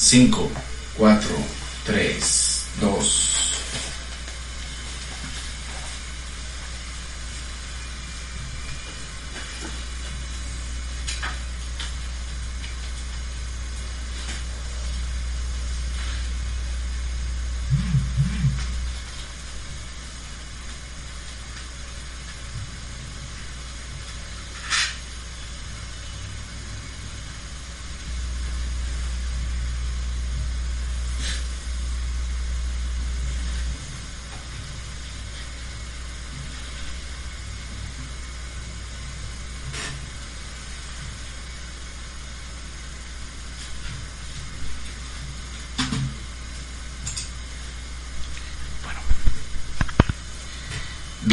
[0.00, 0.50] 5,
[0.98, 1.20] 4,
[1.84, 2.20] 3,
[2.80, 3.49] 2,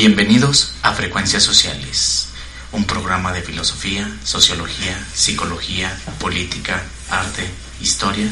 [0.08, 2.30] Bienvenidos a Frecuencias Sociales,
[2.72, 7.44] un programa de filosofía, sociología, psicología, política, arte,
[7.82, 8.26] historia,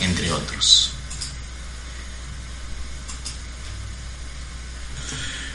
[0.00, 0.92] entre otros.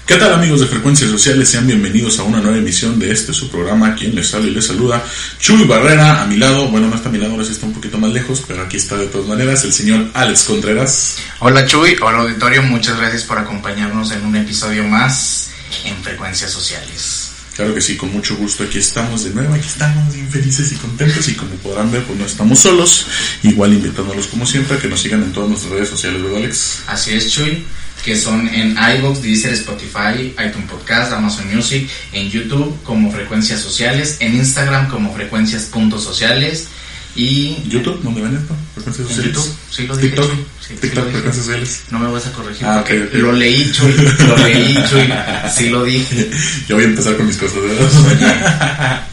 [0.08, 1.48] ¿Qué tal amigos de Frecuencias Sociales?
[1.48, 3.94] Sean bienvenidos a una nueva emisión de este su programa.
[3.94, 5.06] Quien les sale y les saluda,
[5.38, 6.70] Chuy Barrera, a mi lado.
[6.70, 8.78] Bueno, no está a mi lado, ahora sí está un poquito más lejos, pero aquí
[8.78, 11.18] está de todas maneras el señor Alex Contreras.
[11.38, 15.37] Hola Chuy, hola auditorio, muchas gracias por acompañarnos en un episodio más
[15.86, 17.32] en Frecuencias Sociales.
[17.56, 18.64] Claro que sí, con mucho gusto.
[18.64, 22.20] Aquí estamos de nuevo, aquí estamos bien felices y contentos y como podrán ver, pues
[22.20, 23.08] no estamos solos.
[23.42, 26.84] Igual invitándolos como siempre a que nos sigan en todas nuestras redes sociales, ¿verdad Alex?
[26.88, 27.66] Así es, Chuy
[28.04, 34.18] que son en iVoox, Deezer, Spotify, iTunes Podcast, Amazon Music, en YouTube como Frecuencias Sociales,
[34.22, 36.70] en Instagram como Frecuencias.sociales
[37.16, 37.56] y...
[37.68, 38.02] ¿YouTube?
[38.04, 38.56] ¿Dónde ven esto?
[38.76, 39.36] ¿Frecuencias Sociales?
[39.36, 40.10] YouTube, sí lo dije.
[40.10, 40.32] TikTok,
[40.82, 41.84] TikTok, Frecuencias Sociales.
[41.92, 45.10] No me vas a corregir ah, porque lo leí, Chuy, lo leí, Chuy,
[45.56, 46.30] sí lo dije.
[46.68, 47.90] Yo voy a empezar con mis cosas, ¿verdad?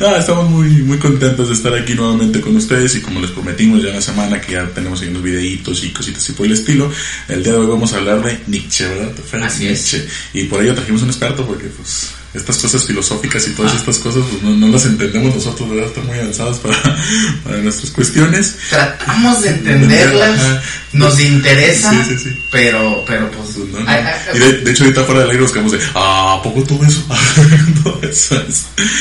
[0.00, 3.82] ah, estamos muy, muy contentos de estar aquí nuevamente con ustedes y como les prometimos
[3.82, 6.90] ya la semana que ya tenemos ahí unos videitos y cositas así por el estilo,
[7.28, 9.12] el día de hoy vamos a hablar de Nietzsche, ¿verdad?
[9.42, 9.98] Así Nietzsche.
[9.98, 10.08] Es.
[10.34, 13.76] Y por ello trajimos un experto porque pues estas cosas filosóficas y todas ah.
[13.76, 15.86] estas cosas pues, no, las entendemos nosotros, ¿verdad?
[15.86, 16.76] Están muy avanzadas para,
[17.44, 18.56] para nuestras cuestiones.
[18.68, 20.60] Tratamos de entenderlas,
[20.92, 22.38] nos interesa, sí, sí, sí.
[22.50, 23.50] pero, pero pues...
[23.70, 23.84] pues
[24.34, 27.04] y de, hecho ahorita fuera del aire buscamos de, ah, poco todo eso?
[27.84, 28.42] todo eso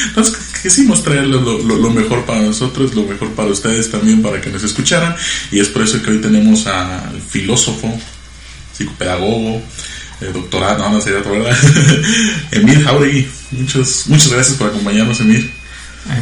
[0.08, 4.40] Entonces quisimos traerles lo, lo, lo, mejor para nosotros, lo mejor para ustedes también, para
[4.40, 5.16] que nos escucharan.
[5.52, 8.00] Y es por eso que hoy tenemos al filósofo,
[8.78, 9.62] psicopedagogo,
[10.23, 11.56] eh, doctorado, no, no sería ¿verdad?
[12.51, 15.51] Emir Jauregui, muchas, muchas gracias por acompañarnos, Emir.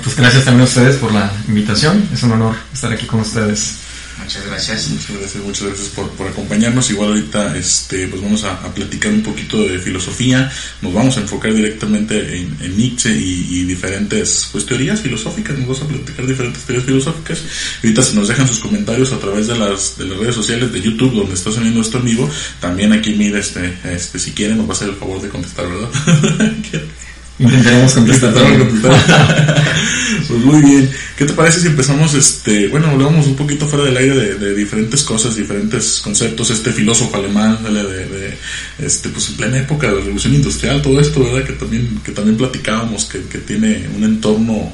[0.04, 3.76] pues gracias también a ustedes por la invitación, es un honor estar aquí con ustedes.
[4.24, 4.90] Muchas gracias.
[4.90, 6.90] Muchas gracias, muchas gracias por, por acompañarnos.
[6.90, 10.52] Igual ahorita este, pues vamos a, platicar un poquito de filosofía.
[10.82, 15.58] Nos vamos a enfocar directamente en, Nietzsche y, diferentes pues, teorías filosóficas.
[15.58, 17.42] Nos vamos a platicar diferentes teorías filosóficas.
[17.84, 20.82] Ahorita se nos dejan sus comentarios a través de las, de las redes sociales de
[20.82, 22.30] YouTube, donde está saliendo esto en vivo.
[22.60, 25.68] También aquí, mire, este, este, si quieren, nos va a hacer el favor de contestar,
[25.68, 25.90] ¿verdad?
[27.42, 28.34] Intentaremos contestar.
[30.28, 30.92] pues muy bien.
[31.18, 35.04] ¿Qué te parece si empezamos, este, bueno, hablamos un poquito fuera del aire de, diferentes
[35.04, 38.38] cosas, diferentes conceptos, este filósofo alemán, de, de,
[38.80, 41.44] este, pues en plena época de la revolución industrial, todo esto, ¿verdad?
[41.46, 44.72] Que también, que también platicábamos, que, que tiene un entorno,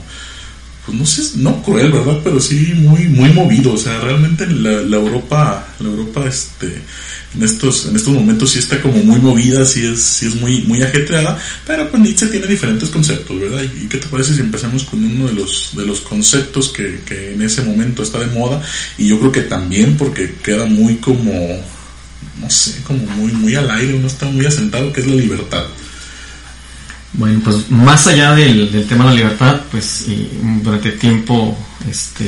[0.88, 2.22] pues no sé, no cruel, ¿verdad?
[2.24, 6.82] Pero sí muy, muy movido, o sea, realmente la, la Europa, la Europa, este,
[7.36, 10.62] en estos, en estos momentos sí está como muy movida, sí es, sí es muy,
[10.62, 13.64] muy ajetreada, pero pues Nietzsche tiene diferentes conceptos, ¿verdad?
[13.64, 17.34] ¿Y qué te parece si empezamos con uno de los, de los conceptos que, que
[17.34, 18.62] en ese momento está de moda?
[18.98, 21.34] Y yo creo que también porque queda muy como,
[22.40, 25.66] no sé, como muy, muy al aire, uno está muy asentado, que es la libertad.
[27.14, 30.06] Bueno, pues más allá del, del tema de la libertad, pues
[30.62, 31.58] durante tiempo,
[31.90, 32.26] este,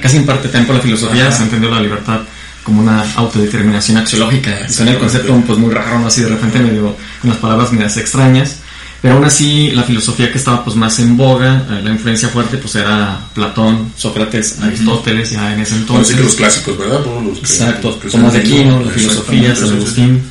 [0.00, 2.20] casi en parte tiempo la filosofía se entendió la libertad
[2.62, 4.68] como una autodeterminación axiológica.
[4.68, 6.06] Suena el concepto pues muy raro, ¿no?
[6.06, 8.56] así de repente medio con las palabras medias extrañas.
[9.02, 12.58] Pero aún así, la filosofía que estaba pues más en boga, eh, la influencia fuerte
[12.58, 16.16] pues era Platón, Sócrates, Aristóteles, ya en ese entonces.
[16.16, 17.00] que los clásicos, ¿verdad?
[17.24, 20.22] Los Exacto, Tomás de Aquino, la filosofía, San Agustín.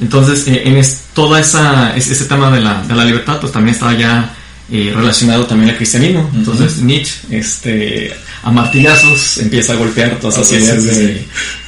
[0.00, 3.74] Entonces, eh, en es, toda esa, ese, tema de la, de la libertad pues también
[3.74, 4.34] estaba ya
[4.70, 6.30] eh, relacionado también al cristianismo.
[6.34, 10.84] Entonces, Nietzsche, este, a martillazos empieza a golpear todas esas ideas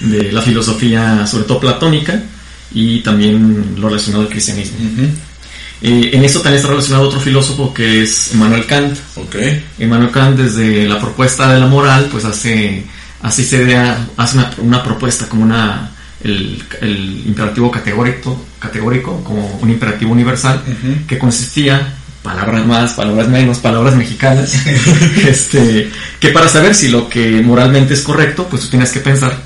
[0.00, 2.20] de, la filosofía, sobre todo platónica,
[2.72, 4.78] y también lo relacionado al cristianismo.
[5.82, 8.96] Eh, en esto también está relacionado otro filósofo que es Emmanuel Kant.
[9.14, 9.64] Okay.
[9.78, 12.84] Emmanuel Kant desde la propuesta de la moral, pues hace,
[13.30, 15.90] se idea, hace una, propuesta como una
[16.22, 20.62] el, imperativo categórico, categórico como un imperativo universal
[21.06, 24.54] que consistía palabras más, palabras menos, palabras mexicanas,
[25.28, 29.38] este, que para saber si lo que moralmente es correcto, pues tú tienes que pensar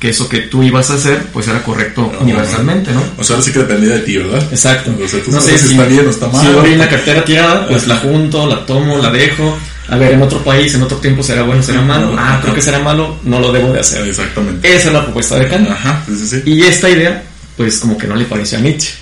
[0.00, 3.02] que eso que tú ibas a hacer, pues era correcto universalmente, ¿no?
[3.16, 4.46] O sea, ahora sí que dependía de ti, ¿verdad?
[4.50, 4.94] Exacto.
[5.02, 6.44] O sea, tú no sé si está bien o está mal.
[6.44, 9.56] Si yo vi una cartera tirada, pues la junto, la tomo, la dejo.
[9.88, 12.14] A ver, en otro país, en otro tiempo será bueno, será malo.
[12.18, 14.06] Ah, creo que será malo, no lo debo de hacer.
[14.08, 14.74] Exactamente.
[14.74, 15.68] Esa es la propuesta de Kant.
[15.70, 16.42] Ajá, sí, sí, sí.
[16.46, 17.22] Y esta idea,
[17.56, 18.94] pues como que no le pareció a Nietzsche.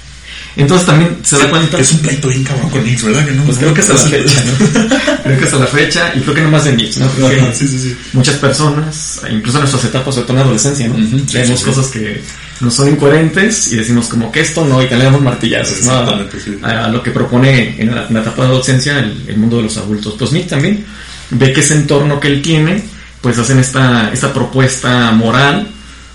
[0.55, 1.79] Entonces también se da cuenta.
[1.79, 3.25] Es un pleito bien cabrón con Nietzsche, ¿verdad?
[3.25, 4.89] Que no, Pues creo que hasta la fecha, ¿no?
[5.25, 7.09] creo que hasta la fecha, y creo que no más de Nietzsche, ¿no?
[7.11, 7.97] Creo que Ajá, Sí, sí, sí.
[8.13, 10.95] muchas personas, incluso en nuestras etapas, sobre todo en la adolescencia, ¿no?
[10.97, 11.65] Vemos sí, sí.
[11.65, 12.23] cosas que
[12.63, 15.93] no son incoherentes y decimos como que esto no, y también le damos martillazos, ¿no?
[15.93, 16.57] A, sí.
[16.63, 19.65] a lo que propone en la, en la etapa de adolescencia el, el mundo de
[19.65, 20.15] los adultos.
[20.19, 20.85] Pues Nick también
[21.31, 22.83] ve que ese entorno que él tiene,
[23.21, 25.69] pues hacen esta, esta propuesta moral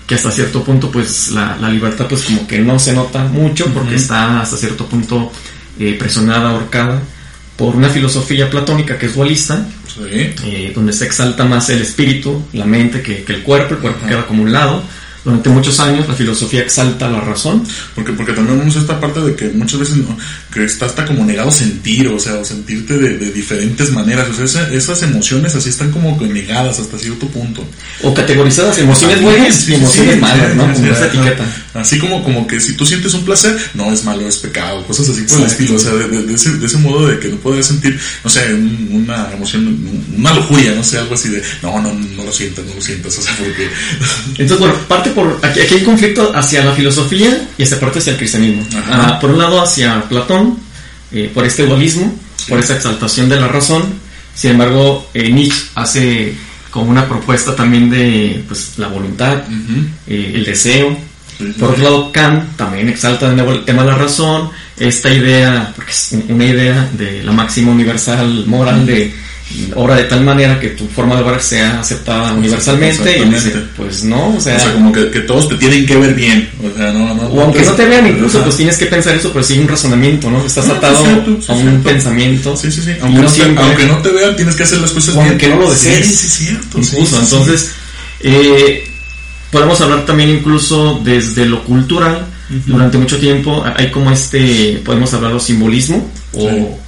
[0.06, 3.66] que hasta cierto punto pues la, la libertad pues como que no se nota mucho
[3.66, 3.96] porque Ujú.
[3.98, 5.30] está hasta cierto punto
[5.78, 7.00] eh, presionada, ahorcada
[7.56, 10.04] por una filosofía platónica que es dualista, Sí.
[10.44, 13.98] eh, donde se exalta más el espíritu, la mente que, que el cuerpo, el cuerpo
[14.00, 14.08] Ajá.
[14.08, 14.82] queda como un lado.
[15.28, 17.62] Durante muchos años la filosofía exalta la razón.
[17.94, 20.16] Porque, porque también vemos esta parte de que muchas veces ¿no?
[20.52, 24.28] que está hasta como negado sentir, o sea, o sentirte de, de diferentes maneras.
[24.30, 27.64] O sea, esa- esas emociones así están como negadas hasta cierto punto.
[28.02, 30.72] O categorizadas emociones buenas sí, y emociones sí, malas, ¿no?
[30.72, 31.44] Como esa etiqueta.
[31.74, 35.08] Así como, como que si tú sientes un placer, no es malo, es pecado, cosas
[35.10, 35.76] así por el estilo.
[35.76, 38.30] O sea, de, de- de ese, de ese modo de que no puedes sentir, no
[38.30, 39.78] sé, un- una emoción,
[40.16, 43.16] una lujuria, no sé, algo así de, no, no, no lo sientas, no lo sientas,
[43.18, 43.68] o sea, porque.
[44.38, 45.38] Entonces, bueno, parte por.
[45.42, 48.64] Aquí, aquí hay conflicto hacia la filosofía y esta parte hacia el cristianismo.
[48.90, 50.58] Ah, por un lado, hacia Platón,
[51.12, 52.14] eh, por este dualismo,
[52.48, 53.82] por esa exaltación de la razón.
[54.34, 56.34] Sin embargo, eh, Nietzsche hace
[56.70, 59.80] como una propuesta también de pues, la voluntad, Ujú.
[60.06, 60.96] eh, el deseo.
[61.38, 61.74] Sí, sí, Por sí.
[61.74, 65.92] otro lado, Kant también exalta de nuevo el tema de la razón, esta idea, porque
[65.92, 69.12] es un- una idea de la máxima universal moral de
[69.74, 74.04] obra de tal manera que tu forma de obrar sea aceptada universalmente y dice, pues
[74.04, 76.50] no, o sea, O sea, como que, que todos te tienen que ver bien.
[76.62, 77.22] O sea, no, no.
[77.28, 80.30] o aunque no te vean incluso, pues tienes que pensar eso, pero sigue un razonamiento,
[80.30, 80.44] ¿no?
[80.44, 81.82] Estás No, atado sí, cierto, sí, a un cierto.
[81.88, 82.56] pensamiento.
[82.56, 82.90] Sí, sí, sí.
[83.00, 85.28] Aunque no te, aunque no te vean, tienes que hacer las cosas O bien.
[85.30, 86.06] aunque no lo desees.
[86.06, 86.82] Sí, sí, cierto.
[86.82, 87.16] sí, incluso.
[87.20, 87.34] sí, sí.
[87.34, 87.70] Entonces,
[88.20, 88.84] eh,
[89.50, 92.26] podemos hablar también incluso desde lo cultural.
[92.66, 96.78] Durante mucho tiempo hay como este, podemos hablar de simbolismo o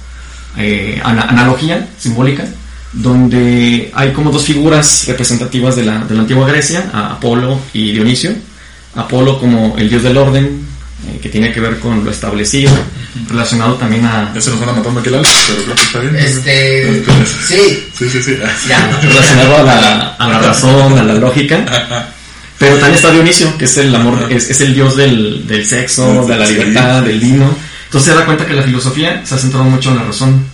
[0.57, 2.45] eh, ana- analogía simbólica,
[2.93, 7.91] donde hay como dos figuras representativas de la, de la antigua Grecia, a Apolo y
[7.91, 8.33] Dionisio.
[8.95, 10.65] Apolo como el dios del orden,
[11.07, 12.71] eh, que tiene que ver con lo establecido,
[13.29, 15.99] relacionado también a, Ya se nos van a matar aquel algo, pero creo que está
[15.99, 16.15] bien.
[16.17, 17.03] Este.
[17.47, 18.37] Sí, Sí, sí, sí.
[18.67, 18.99] ya.
[19.01, 21.63] relacionado a la, a la razón, a la lógica.
[22.59, 26.25] Pero también está Dionisio, que es el amor, es, es el dios del, del sexo,
[26.27, 27.55] de la libertad, del vino.
[27.91, 30.45] Entonces se da cuenta que la filosofía se ha centrado mucho en la razón.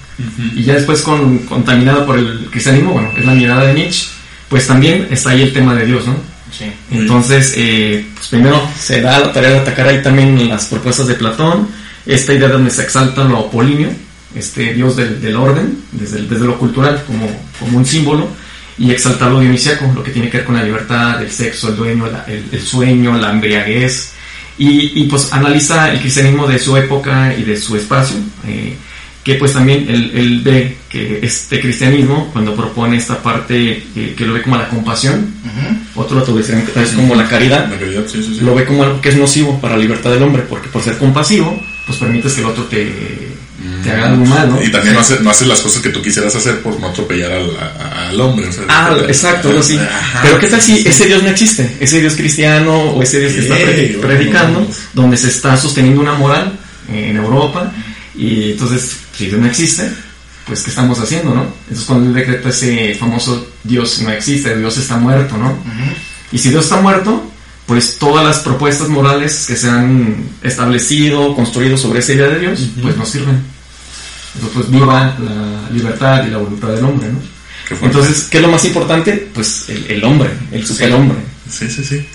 [0.56, 4.08] Y ya después con, contaminada por el cristianismo, bueno, es la mirada de Nietzsche,
[4.50, 6.16] pues también está ahí el tema de Dios, ¿no?
[6.58, 6.66] Sí.
[6.90, 11.14] Entonces, eh, pues primero se da la tarea de atacar ahí también las propuestas de
[11.14, 11.68] Platón,
[12.08, 13.92] esta idea donde se exalta lo apolíneo,
[14.34, 17.30] este dios del, del orden, desde, lo cultural como,
[17.60, 18.28] como un símbolo,
[18.80, 21.76] y exaltar lo dionisiaco, lo que tiene que ver con la libertad, el sexo, el
[21.76, 24.14] dueño, la- el, el sueño, la embriaguez,
[24.58, 28.18] y, y, pues analiza el cristianismo de su época y de su espacio,
[28.48, 28.76] eh,
[29.24, 34.26] que pues también él, él ve que este cristianismo, cuando propone esta parte eh, que
[34.26, 36.02] lo ve como la compasión, Ujú.
[36.02, 38.42] otro lo traducirían tal vez como la caridad, La realidad, sí, sí, sí.
[38.46, 40.98] lo ve como algo que es nocivo para la libertad del hombre, porque por ser
[40.98, 43.27] compasivo, pues permites que el otro te,
[44.64, 47.32] Y también no haces no haces las cosas que tú quisieras hacer por no atropellar
[47.32, 48.48] al, a- al hombre.
[48.48, 49.50] O sea, Ah, exacto.
[49.78, 50.20] Ajá.
[50.24, 51.78] Pero ¿qué tal si ese Dios no existe?
[51.80, 53.56] Ese Dios cristiano o ese Dios que está
[54.02, 54.78] predicando, vamos.
[54.94, 56.58] donde se está sosteniendo una moral
[56.92, 57.72] en Europa,
[58.16, 59.90] y entonces, si Dios no existe,
[60.46, 61.46] pues ¿qué estamos haciendo, no?
[61.64, 65.58] Entonces cuando él decreta ese famoso Dios no existe, Dios está muerto, ¿no?
[66.32, 67.30] Y si Dios está muerto,
[67.66, 72.60] pues todas las propuestas morales que se han establecido, construido sobre esa idea de Dios,
[72.82, 73.42] pues no sirven.
[74.38, 77.20] Entonces, pues viva la libertad y la voluntad del hombre, ¿no?
[77.68, 77.76] Qué.
[77.86, 79.30] Entonces, ¿qué es lo más importante?
[79.34, 81.18] Pues el, el hombre, el superhombre.
[81.50, 82.06] Sí, sí, sí.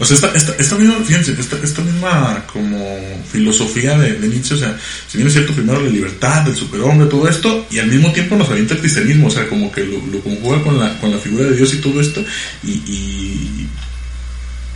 [0.00, 4.54] O sea, esta, esta, esta misma, fíjense, esta, esta misma como filosofía de, de Nietzsche,
[4.54, 4.74] o sea,
[5.06, 8.34] si bien es cierto primero la libertad, el superhombre, todo esto, y al mismo tiempo
[8.34, 11.18] nos avienta el cristianismo, o sea, como que lo, lo conjuga con la, con la
[11.18, 12.24] figura de Dios y todo esto,
[12.64, 13.68] y, y,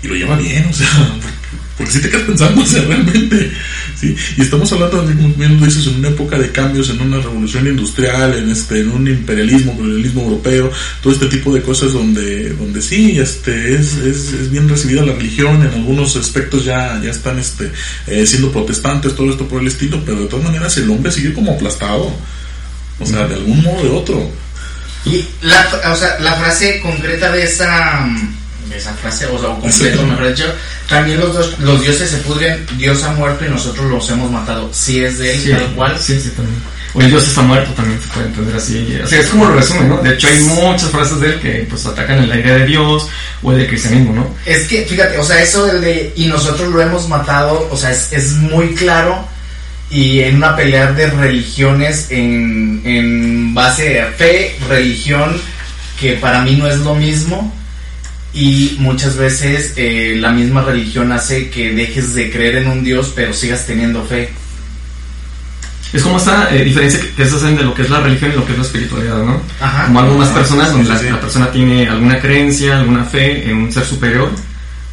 [0.04, 0.88] y lo lleva bien, o sea,
[1.78, 3.50] porque si te quedas pensando, o sea, realmente,
[3.99, 4.14] ¿sí?
[4.37, 7.66] Y estamos hablando, como bien lo dices, en una época de cambios, en una revolución
[7.66, 10.70] industrial, en este, en un imperialismo, colonialismo europeo,
[11.02, 15.14] todo este tipo de cosas donde, donde sí, este, es, es, es bien recibida la
[15.14, 17.73] religión, en algunos aspectos ya, ya están, este,
[18.06, 21.32] eh, siendo protestantes, todo esto por el estilo, pero de todas maneras el hombre sigue
[21.32, 22.14] como aplastado,
[23.00, 24.30] o sea, de algún modo o de otro.
[25.06, 28.06] Y la, o sea, la frase concreta de esa
[28.75, 30.52] esa frase, o sea, o completo, mejor dicho,
[30.88, 34.69] también los, dos, los dioses se pudren, Dios ha muerto y nosotros los hemos matado.
[34.73, 35.99] Si es de él, Sí, tal cual.
[35.99, 36.61] Sí, sí, también.
[36.95, 39.00] O el Dios está muerto también se puede entender así.
[39.02, 39.97] O sea, es como lo resume, ¿no?
[39.99, 43.09] De hecho, hay muchas frases de él que pues atacan la idea de Dios
[43.43, 44.35] o el del cristianismo, ¿no?
[44.47, 47.90] Es que, fíjate, o sea, eso del de y nosotros lo hemos matado, o sea,
[47.90, 49.26] es, es muy claro
[49.90, 55.40] y en una pelea de religiones en, en base a fe, religión,
[55.99, 57.52] que para mí no es lo mismo
[58.35, 63.12] y muchas veces eh, la misma religión hace que dejes de creer en un Dios
[63.14, 64.31] pero sigas teniendo fe.
[65.93, 68.35] Es como esta eh, diferencia que, se hacen de lo que es la religión y
[68.35, 69.41] lo que es la espiritualidad, ¿no?
[69.61, 69.85] Ajá.
[69.87, 71.09] Como algunas Ah, personas donde sí, la, sí.
[71.09, 74.29] la persona tiene alguna creencia, alguna fe en un ser superior,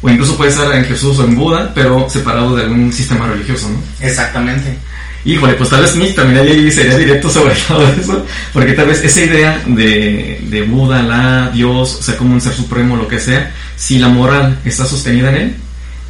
[0.00, 3.68] o incluso puede estar en Jesús o en Buda, pero separado de algún sistema religioso,
[3.68, 4.06] ¿no?
[4.06, 4.78] Exactamente.
[5.24, 9.02] Híjole, pues tal vez Nick también ahí sería directo sobre todo eso, porque tal vez
[9.04, 13.20] esa idea de, de Buda, la Dios, o sea, como un ser supremo, lo que
[13.20, 15.54] sea, si la moral está sostenida en él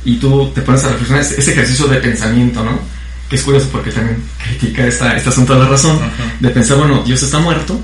[0.04, 2.78] y tú te pones a reflexionar, ese ese ejercicio de pensamiento, ¿no?
[3.28, 6.34] Que es curioso porque también critica esta, este asunto de la razón, Ajá.
[6.40, 7.78] de pensar, bueno, Dios está muerto,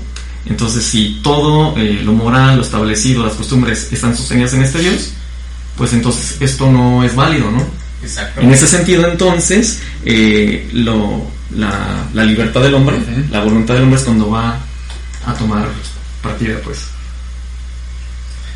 [0.47, 5.11] entonces si todo eh, lo moral, lo establecido, las costumbres están sostenidas en este Dios,
[5.77, 7.65] pues entonces esto no es válido, ¿no?
[8.03, 8.41] Exacto.
[8.41, 13.23] En ese sentido, entonces, eh, lo, la, la libertad del hombre, Ujú.
[13.31, 14.57] la voluntad del hombre es cuando va
[15.25, 15.67] a tomar
[16.21, 16.79] partida, pues.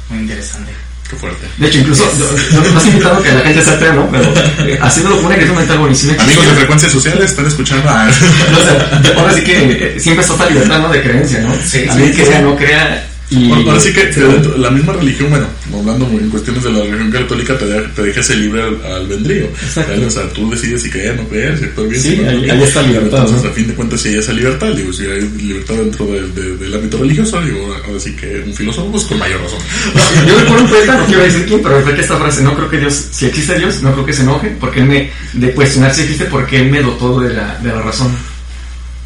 [0.09, 0.71] Muy interesante.
[1.09, 1.45] Qué fuerte.
[1.57, 4.09] De hecho, incluso, yo- no, no has invitado que la gente se atreva, ¿no?
[4.09, 4.33] Pero
[4.69, 6.13] eh, haciéndolo como un ejercicio mental buenísimo.
[6.19, 7.89] Amigos de frecuencias sociales, están escuchando.
[7.89, 8.09] Ah,
[8.57, 10.89] O sea, ahora sí que eh, siempre está esta libertad, ¿no?
[10.89, 11.53] De creencia, ¿no?
[11.65, 12.43] Sí, Alguien sí, crea, sí.
[12.43, 13.07] no crea.
[13.29, 16.71] Y, Bueno, ahora sí que que dentro- la misma religión, bueno, hablando en cuestiones de
[16.71, 19.45] la religión católica, te, deja- te deja ese libre al, albedrío.
[19.45, 19.91] Exacto.
[19.91, 20.05] ¿vale?
[20.05, 22.81] O sea, tú decides si creer, no creer, si actuar bien, Sí, si no está
[22.83, 23.49] la libertad, Entonces, ¿no?
[23.49, 26.57] a fin de cuentas, si hay esa libertad, digo, si hay libertad dentro de- de-
[26.57, 29.59] del ámbito religioso, digo, ahora sí que un filósofo, pues con mayor razón.
[30.27, 32.77] Yo recuerdo un poeta, no quiero decir quién, pero recuerdo esta frase, no creo que
[32.77, 36.01] Dios, si existe Dios, no creo que se enoje, porque él me, de cuestionar si
[36.03, 38.11] existe, porque él me dotó de la, de la razón.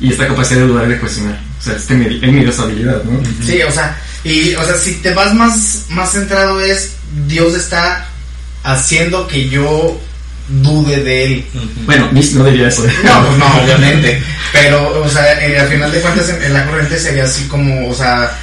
[0.01, 1.39] Y esta capacidad de dudar y de cuestionar.
[1.59, 1.97] O sea, él
[2.31, 3.19] me dio esa habilidad, ¿no?
[3.43, 6.91] Sí, o sea, y o sea, si te vas más, más centrado es
[7.27, 8.07] Dios está
[8.63, 10.00] haciendo que yo
[10.50, 11.46] dude de él.
[11.86, 12.84] Bueno, no diría eso.
[13.03, 14.22] No, pues no, obviamente.
[14.51, 17.89] Pero, o sea, eh, al final de cuentas, en, en la corriente sería así como,
[17.89, 18.38] o sea,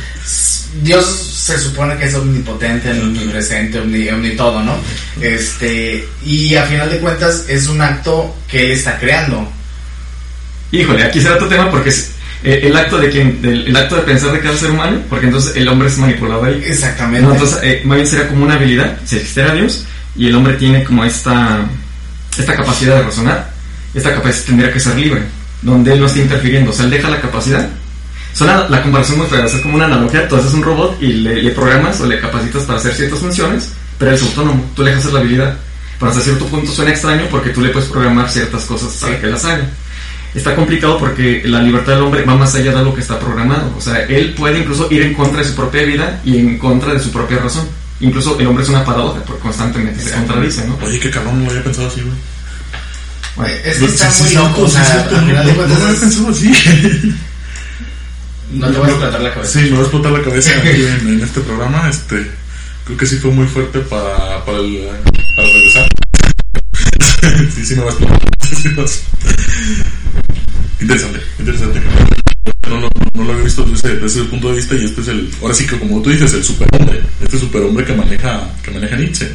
[0.83, 4.77] Dios se supone que es omnipotente, omnipresente, omni, omni todo, ¿no?
[5.21, 9.47] Este, y al final de cuentas es un acto que él está creando.
[10.73, 12.11] Híjole, aquí será otro tema porque es
[12.45, 15.27] eh, el acto de quien, del- el acto de pensar de cada ser humano, porque
[15.27, 16.63] entonces el hombre es manipulado ahí.
[16.67, 17.27] Exactamente.
[17.27, 19.85] No, entonces, eh, más bien sería como una habilidad, si existiera Dios,
[20.17, 21.61] y el hombre tiene como esta,
[22.39, 23.51] esta capacidad de razonar,
[23.95, 25.23] esta capacidad tendría que ser libre,
[25.63, 27.69] donde él no está interfiriendo, o sea, él deja la capacidad.
[28.33, 31.41] Suena la comparación muy fea, es como una analogía, tú haces un robot y le,
[31.43, 34.91] le programas o le capacitas para hacer ciertas funciones, pero él es autónomo, tú le
[34.95, 35.57] dejas la habilidad.
[36.01, 39.21] Pero hasta cierto punto suena extraño porque tú le puedes programar ciertas cosas para Sí.
[39.21, 39.65] que las haga.
[40.35, 43.73] Está complicado porque la libertad del hombre va más allá de lo que está programado.
[43.77, 46.93] O sea, él puede incluso ir en contra de su propia vida y en contra
[46.93, 47.69] de su propia razón.
[48.01, 50.77] Incluso el hombre es una paradoja porque constantemente se contradice, ¿no?
[50.83, 52.15] Oye, qué cabrón, no lo había pensado así, güey.
[53.37, 56.53] Bueno, Es que está muy loco, o sea, no, lo había pensado así.
[58.53, 59.53] no te voy a explotar la cabeza.
[59.53, 61.89] Sí, me va a explotar la cabeza aquí en, en este programa.
[61.89, 62.31] Este,
[62.85, 64.89] creo que sí fue muy fuerte para, para, el,
[65.37, 65.89] para regresar.
[67.55, 68.25] sí, sí me va a explotar.
[70.85, 71.81] Interesante, interesante.
[72.69, 75.01] No, lo- no lo había visto desde ese, desde ese punto de vista y este
[75.01, 77.01] es el, ahora sí que como tú dices, el superhombre.
[77.23, 79.29] Este superhombre que maneja, que maneja Nietzsche.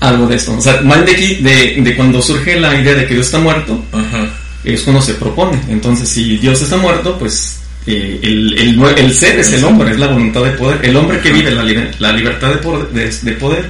[0.00, 0.56] algo de esto.
[0.56, 3.38] O sea, más de aquí, de, de cuando surge la idea de que Dios está
[3.38, 4.28] muerto, Ajá.
[4.64, 5.58] es cuando se propone.
[5.68, 8.56] Entonces, si Dios está muerto, pues eh, el,
[8.98, 10.84] el, ser es el hombre, es la voluntad de poder.
[10.84, 13.68] El hombre que vive la, liber- la libertad de poder, de, de poder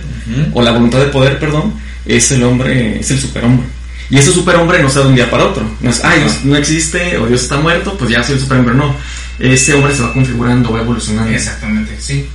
[0.52, 1.72] o la voluntad de poder, perdón,
[2.04, 3.66] es el hombre, es el superhombre.
[4.08, 5.68] Y ese superhombre no está de un día para otro.
[5.80, 8.74] No es, ay, Dios no existe o Dios está muerto, pues ya soy el superhombre.
[8.74, 8.94] No.
[9.38, 11.32] Ese hombre se va configurando, va evolucionando.
[11.32, 12.28] Exactamente, sí.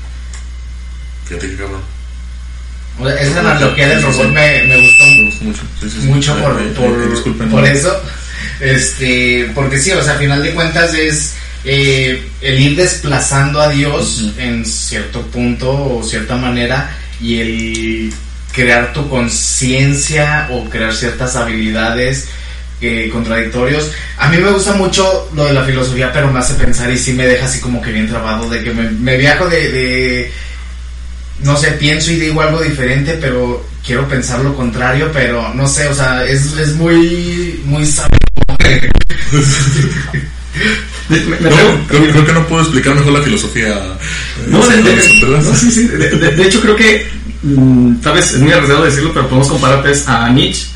[1.26, 1.82] Fíjate que cabrón.
[3.00, 5.62] O sea, esa analogía del robot me, me gustó Me gustó mucho.
[5.80, 6.08] Sí, sí, sí.
[6.08, 8.02] mucho por, ay, ay, por, eso.
[8.60, 13.70] Este, porque sí, o sea, a final de cuentas es eh, el ir desplazando a
[13.70, 18.14] Dios en cierto punto o cierta manera y el
[18.52, 22.28] crear tu conciencia o crear ciertas habilidades
[22.82, 23.92] eh, contradictorios.
[24.18, 27.14] A mí me gusta mucho lo de la filosofía, pero me hace pensar y sí
[27.14, 30.32] me deja así como que bien trabado de que me, viajo de,
[31.44, 35.88] no sé, pienso y digo algo diferente, pero quiero pensar lo contrario, pero no sé,
[35.88, 38.18] o sea, es, es muy, muy sabio.
[41.88, 43.76] creo, que no puedo explicar mejor la filosofía.
[43.76, 47.08] Eh, no, de, hecho creo que,
[47.44, 50.68] mm, sabes, es muy arriesgado decirlo, pero podemos comparar pues, a Nietzsche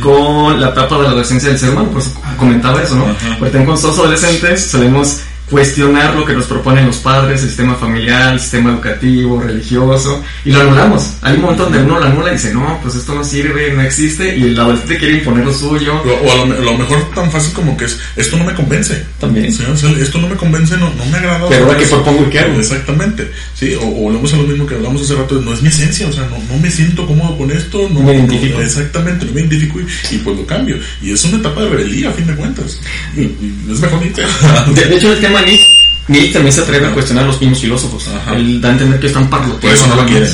[0.00, 3.06] con la etapa de la adolescencia del ser humano, por eso comentaba eso, ¿no?
[3.38, 5.20] Porque en todos adolescentes solemos
[5.52, 10.50] cuestionar lo que nos proponen los padres, el sistema familiar, el sistema educativo, religioso, y
[10.50, 11.16] lo anulamos.
[11.20, 13.82] Hay un momento donde uno lo anula y dice, no, pues esto no sirve, no
[13.82, 16.02] existe, y el adolescente quiere imponer lo suyo.
[16.02, 19.04] O, a lo, mejor tan fácil como que es, esto no me convence.
[19.20, 19.44] También.
[19.44, 21.46] esto no me convence, no, no me agrada.
[21.50, 22.58] Pero ahora que propongo que hago.
[22.58, 23.30] Exactamente.
[23.54, 26.08] Sí, o, o volvemos a lo mismo que hablamos hace rato, no es mi esencia,
[26.08, 28.58] o sea, no, no me siento cómodo con esto, no me identifico.
[28.62, 30.78] exactamente, no me identifico y, pues lo cambio.
[31.02, 32.80] Y es una etapa de rebeldía, a fin de cuentas.
[33.14, 33.22] Y,
[33.70, 35.60] es mejor de, de hecho, el tema ni
[36.08, 38.08] Nietzsche también se atreve a cuestionar a los mismos filósofos.
[38.34, 39.60] Él da a entender que están parloteando.
[39.60, 40.28] Por eso no lo quieren.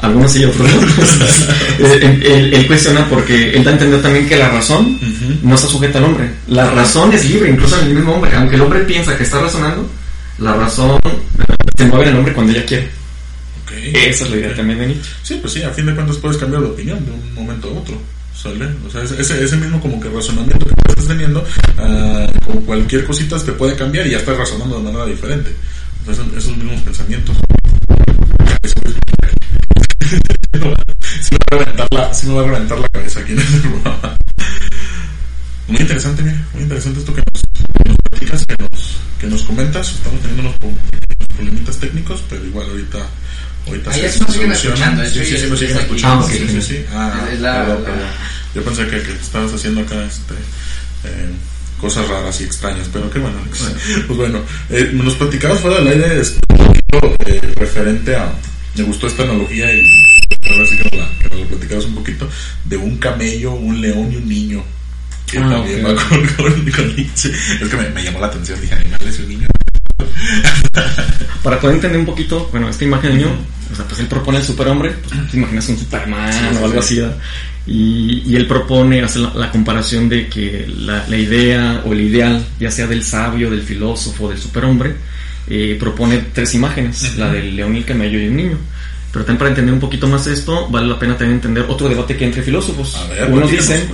[0.00, 1.86] Algunos sí, otros no.
[1.88, 4.98] él, cuestiona porque él da a entender también que la razón
[5.42, 6.30] no está sujeta al hombre.
[6.46, 8.30] La razón es libre, incluso en el mismo hombre.
[8.34, 9.88] Aunque el hombre piensa que está razonando,
[10.38, 11.00] la razón
[11.76, 12.90] se mueve en el hombre cuando ella quiere.
[13.92, 15.10] Esa es la idea también de Nietzsche.
[15.22, 17.72] Sí, pues sí, a fin de cuentas puedes cambiar de opinión de un momento a
[17.72, 18.00] otro.
[18.40, 18.70] ¿Sale?
[18.86, 23.36] O sea, ese, ese mismo como que razonamiento que estás teniendo, uh, como cualquier cosita
[23.44, 25.52] te puede cambiar y ya estás razonando de manera diferente.
[26.08, 27.36] Esos mismos pensamientos.
[31.20, 33.40] sí me va a reventar la, sí me va a reventar la cabeza aquí en
[33.40, 34.16] este programa.
[35.66, 39.42] Muy interesante, mira, muy interesante esto que nos, que nos platicas, que nos, que nos
[39.42, 39.90] comentas.
[39.90, 40.76] Estamos teniendo unos
[41.34, 42.98] problemitas técnicos, pero igual ahorita
[43.66, 45.04] Ahorita Ahí sí nos siguen escuchando.
[45.04, 46.26] Sí, sí, sí, nos siguen escuchando.
[46.26, 46.84] Ah, sí, sí, sí.
[46.92, 47.28] Ah,
[48.54, 50.34] Yo pensé que, que estabas haciendo acá este,
[51.04, 51.28] eh,
[51.80, 53.38] cosas raras y extrañas, pero qué bueno,
[54.06, 58.32] Pues bueno, eh, nos platicabas fuera del aire un poquito eh, referente a.
[58.74, 59.80] Me gustó esta analogía y
[60.50, 62.28] ahora sí que nos, la, que nos lo platicabas un poquito
[62.64, 64.64] de un camello, un león y un niño.
[65.26, 68.74] Que ah, también va con, con, con, Es que me, me llamó la atención, dije
[68.74, 69.48] animales y un niño.
[71.42, 73.30] Para poder entender un poquito, bueno, esta imagen del niño,
[73.72, 77.00] o sea, pues él propone el superhombre, pues te imaginas un Superman o algo así,
[77.66, 82.42] y, y, él propone hacer la, comparación de que la, la, idea o el ideal,
[82.58, 84.96] ya sea del sabio, del filósofo, del superhombre,
[85.50, 88.58] eh, propone tres imágenes, la del león y el camello y un niño.
[89.12, 92.16] Pero también para entender un poquito más esto, vale la pena también entender otro debate
[92.16, 92.96] que hay entre filósofos.
[93.30, 93.88] Unos dicen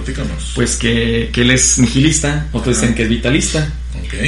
[0.55, 3.69] pues que, que, él es nihilista, otros dicen que es vitalista.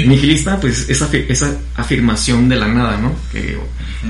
[0.07, 3.15] Nihilista, pues esa, esa afirmación de la nada, ¿no?
[3.33, 3.57] Que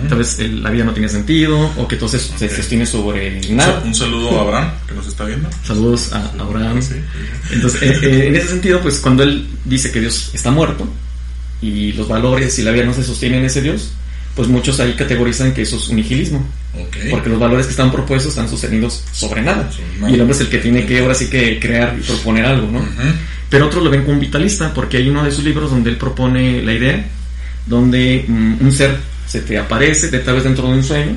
[0.09, 3.83] tal vez la vida no tiene sentido o que entonces se sostiene sobre nada.
[3.85, 5.49] Un saludo a Abraham, que nos está viendo.
[5.65, 6.81] Saludos a Abraham.
[7.51, 10.89] Entonces, eh, eh, en ese sentido, pues cuando él dice que Dios está muerto
[11.63, 13.93] y los valores y la vida no se sostienen en ese Dios,
[14.37, 16.47] pues muchos ahí categorizan que eso es un nihilismo.
[17.11, 19.69] Porque los valores que están propuestos están sostenidos sobre nada.
[20.09, 22.71] Y el hombre es el que tiene que ahora sí que crear y proponer algo,
[22.71, 22.85] ¿no?
[23.49, 25.97] Pero otros lo ven como un vitalista, porque hay uno de sus libros donde él
[25.97, 27.03] propone la idea,
[27.65, 31.17] donde mm, un ser se te aparece tal vez dentro de un sueño,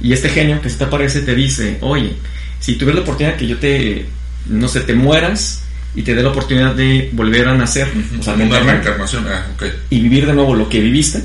[0.00, 2.14] y este genio que se te aparece te dice, oye,
[2.60, 4.06] si tuvieras la oportunidad que yo te,
[4.46, 8.34] no sé, te mueras y te dé la oportunidad de volver a nacer, o sea,
[8.34, 9.46] una reencarnación, ah,
[9.90, 11.22] y vivir de nuevo lo que viviste,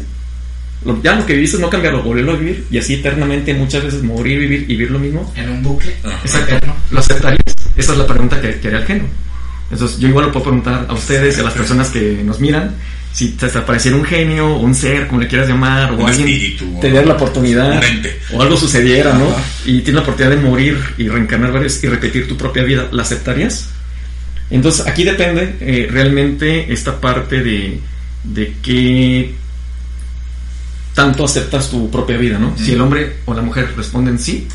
[1.03, 4.39] ya lo que viviste no cambiarlo, volverlo a vivir y así eternamente muchas veces morir,
[4.39, 5.31] vivir y vivir lo mismo.
[5.35, 5.95] En un bucle.
[6.23, 6.67] Exacto.
[6.91, 7.41] ¿Lo aceptarías?
[7.75, 9.05] Esa es la pregunta que, que haría el genio.
[9.71, 12.75] Entonces yo igual lo puedo preguntar a ustedes y a las personas que nos miran,
[13.11, 16.89] si te apareciera un genio, un ser, como le quieras llamar, o alguien espíritu, te
[16.89, 17.81] diera la oportunidad,
[18.33, 19.35] o algo sucediera, ¿no?
[19.65, 23.01] Y tienes la oportunidad de morir y reencarnar varios y repetir tu propia vida, ¿la
[23.01, 23.69] aceptarías?
[24.49, 27.79] Entonces aquí depende eh, realmente esta parte de,
[28.23, 29.33] de qué
[30.97, 32.57] tanto aceptas tu propia vida, ¿no?
[32.57, 34.47] Si el hombre o la mujer responden sí,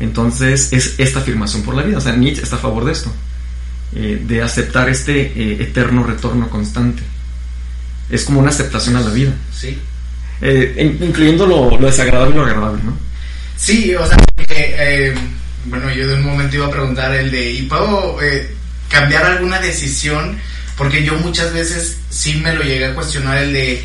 [0.00, 1.98] entonces es esta afirmación por la vida.
[1.98, 3.12] O sea, Nietzsche está a favor de esto.
[3.94, 7.04] Eh, de aceptar este eh, eterno retorno constante.
[8.10, 9.32] Es como una aceptación a la vida.
[9.56, 9.78] Sí.
[10.40, 12.98] Eh, incluyendo lo, desagradable y lo agradable, ¿no?
[13.56, 14.16] Sí, o sea,
[15.66, 18.18] bueno, yo de un momento iba a preguntar el de, ¿y puedo
[18.88, 20.38] cambiar alguna decisión?
[20.76, 23.84] Porque yo muchas veces sí me lo llegué a cuestionar el de,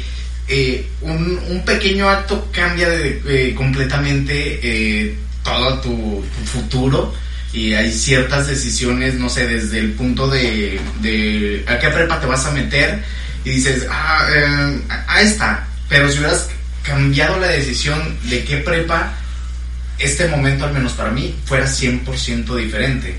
[1.02, 7.14] un, pequeño acto cambia de, completamente todo tu, futuro
[7.54, 10.80] y hay ciertas decisiones, no sé, desde el punto de,
[11.68, 13.04] a qué prepa te vas a meter
[13.46, 16.50] y dices, ah, eh, ahí está, pero si hubieras
[16.82, 19.14] cambiado la decisión de qué prepa,
[20.00, 23.16] este momento, al menos para mí, fuera 100% diferente.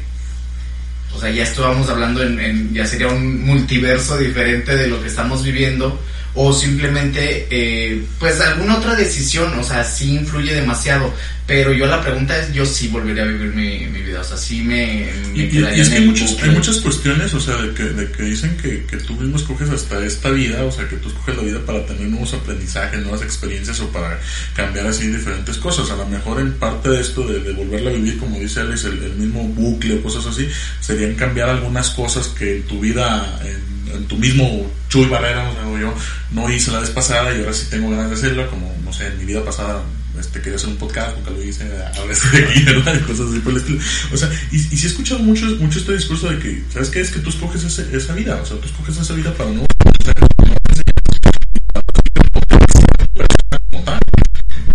[1.14, 5.44] O sea, ya estábamos hablando en, ya sería un multiverso diferente de lo que estamos
[5.44, 6.00] viviendo
[6.34, 11.12] o simplemente eh, pues alguna otra decisión, o sea, sí influye demasiado,
[11.46, 14.36] pero yo la pregunta es, yo sí volvería a vivir mi, mi vida, o sea,
[14.36, 15.12] sí me...
[15.34, 18.56] y, es que hay, muchos, hay muchas cuestiones, o sea, de que, de que dicen
[18.56, 21.60] que, que, tú mismo escoges hasta esta vida, o sea, que tú escoges la vida
[21.64, 24.18] para tener nuevos aprendizajes, nuevas experiencias o para
[24.56, 25.90] cambiar así diferentes cosas.
[25.90, 28.84] A lo mejor en parte de esto, de, de volverla a vivir, como dice Alex,
[28.84, 30.48] el, el, mismo bucle o cosas así,
[30.80, 33.38] serían cambiar algunas cosas que en tu vida...
[33.44, 35.94] En, en tu mismo Chuy Barrera, o yo
[36.32, 39.06] no hice la vez pasada y ahora sí tengo ganas de hacerlo, como, no sé,
[39.06, 39.82] en mi vida pasada
[40.18, 41.64] este, quería hacer un podcast, nunca lo hice,
[41.96, 43.00] ahora estoy aquí, ¿verdad?
[43.06, 43.80] Cosas así por el estilo.
[44.12, 47.00] O sea, y, y sí he escuchado mucho, mucho este discurso de que, ¿sabes qué?
[47.00, 49.66] Es que tú escoges ese, esa vida, o sea, tú escoges esa vida para no...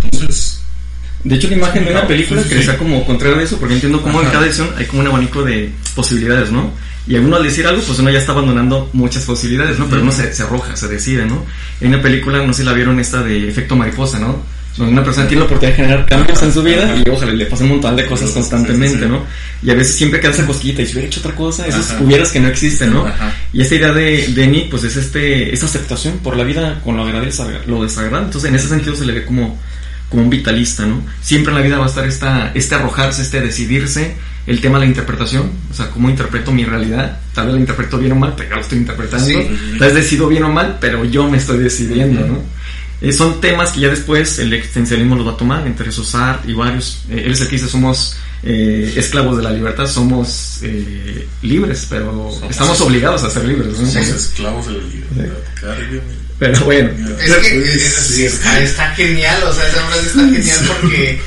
[0.02, 0.60] Entonces...
[1.24, 4.02] De hecho, la imagen de una película que está como contrario a eso, porque entiendo
[4.02, 6.72] cómo en cada edición hay como un abanico de posibilidades, ¿no?
[7.06, 9.86] Y a uno al decir algo, pues uno ya está abandonando muchas posibilidades, ¿no?
[9.88, 11.44] Pero uno se, se arroja, se decide, ¿no?
[11.80, 14.42] Hay una película, no sé si la vieron, esta de Efecto Mariposa, ¿no?
[14.76, 17.44] Donde una persona tiene la oportunidad de generar cambios en su vida y ojalá le
[17.46, 19.24] pase un montón de cosas constantemente, ¿no?
[19.62, 22.30] Y a veces siempre queda esa cosquita y si hubiera hecho otra cosa, esos hubieras
[22.30, 23.06] que no existen, ¿no?
[23.52, 26.96] Y esta idea de, de Nick, pues es este, esa aceptación por la vida con
[26.96, 27.32] lo agradable,
[27.66, 28.26] lo desagradable.
[28.26, 29.58] Entonces, en ese sentido se le ve como,
[30.08, 31.02] como un vitalista, ¿no?
[31.20, 34.14] Siempre en la vida va a estar esta, este arrojarse, este decidirse
[34.46, 37.98] el tema de la interpretación, o sea, cómo interpreto mi realidad, tal vez la interpreto
[37.98, 39.40] bien o mal, pero ya lo estoy interpretando,
[39.78, 42.42] tal vez decido bien o mal, pero yo me estoy decidiendo, ¿no?
[43.00, 46.46] Eh, son temas que ya después el existencialismo los va a tomar, entre esos art
[46.48, 50.60] y varios, eh, él es el que dice somos eh, esclavos de la libertad, somos
[50.62, 53.86] eh, libres, pero estamos obligados a ser libres, ¿no?
[53.86, 55.76] Somos esclavos de la libertad,
[56.38, 56.90] pero bueno.
[57.20, 61.20] Es que está, está, genial, o sea, esa frase está genial porque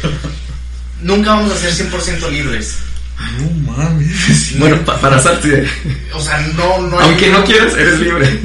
[1.03, 2.77] nunca vamos a ser 100% libres.
[3.39, 4.53] No mames.
[4.57, 5.67] Bueno, para Sartre.
[6.13, 8.39] O sea, no, no Aunque no quieras, eres libre.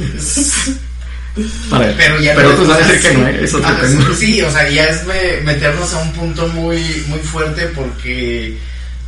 [1.97, 3.45] pero ya pero tú sabes que no, ¿eh?
[3.45, 3.77] eso ah,
[4.19, 5.03] Sí, o sea, ya es
[5.45, 8.57] meternos a un punto muy, muy fuerte porque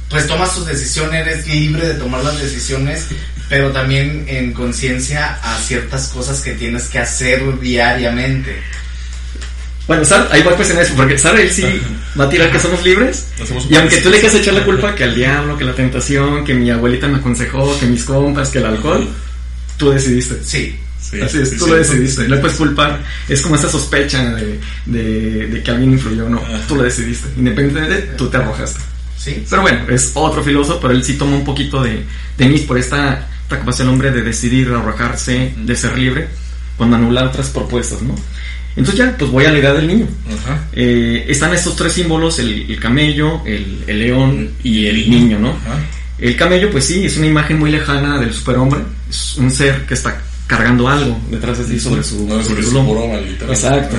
[0.09, 3.07] pues tomas tus decisiones, eres libre de tomar las decisiones,
[3.49, 8.57] pero también en conciencia a ciertas cosas que tienes que hacer diariamente.
[9.91, 11.65] Bueno, Sar, ahí va pues en eso, porque Sar él sí
[12.17, 13.27] va a tirar que somos libres.
[13.69, 16.55] y aunque tú le quieras echar la culpa que al diablo, que la tentación, que
[16.55, 19.09] mi abuelita me aconsejó, que mis compas, que el alcohol,
[19.77, 20.45] tú decidiste.
[20.45, 20.79] Sí.
[21.21, 22.23] Así es, tú lo decidiste.
[22.29, 23.03] No le puedes culpar.
[23.29, 26.29] Es como esa sospecha de, de, que alguien influyó.
[26.29, 27.27] No, tú lo decidiste.
[27.37, 28.79] Independientemente, tú te arrojaste.
[29.19, 29.45] Sí.
[29.51, 32.05] Pero bueno, es otro filósofo, pero él sí toma un poquito de,
[32.39, 36.29] de mí por esta, esta capacidad del hombre de decidir, de arrojarse, de ser libre,
[36.77, 38.15] cuando anular otras propuestas, ¿no?
[38.77, 40.07] Entonces ya, pues voy a la idea del niño.
[40.73, 45.57] Eh, están estos tres símbolos, el, camello, el, león y el niño, ¿no?
[46.19, 49.95] El camello, pues sí, es una imagen muy lejana del superhombre, es un ser que
[49.95, 52.27] está cargando algo detrás de sí sobre su,
[53.49, 53.97] Exacto.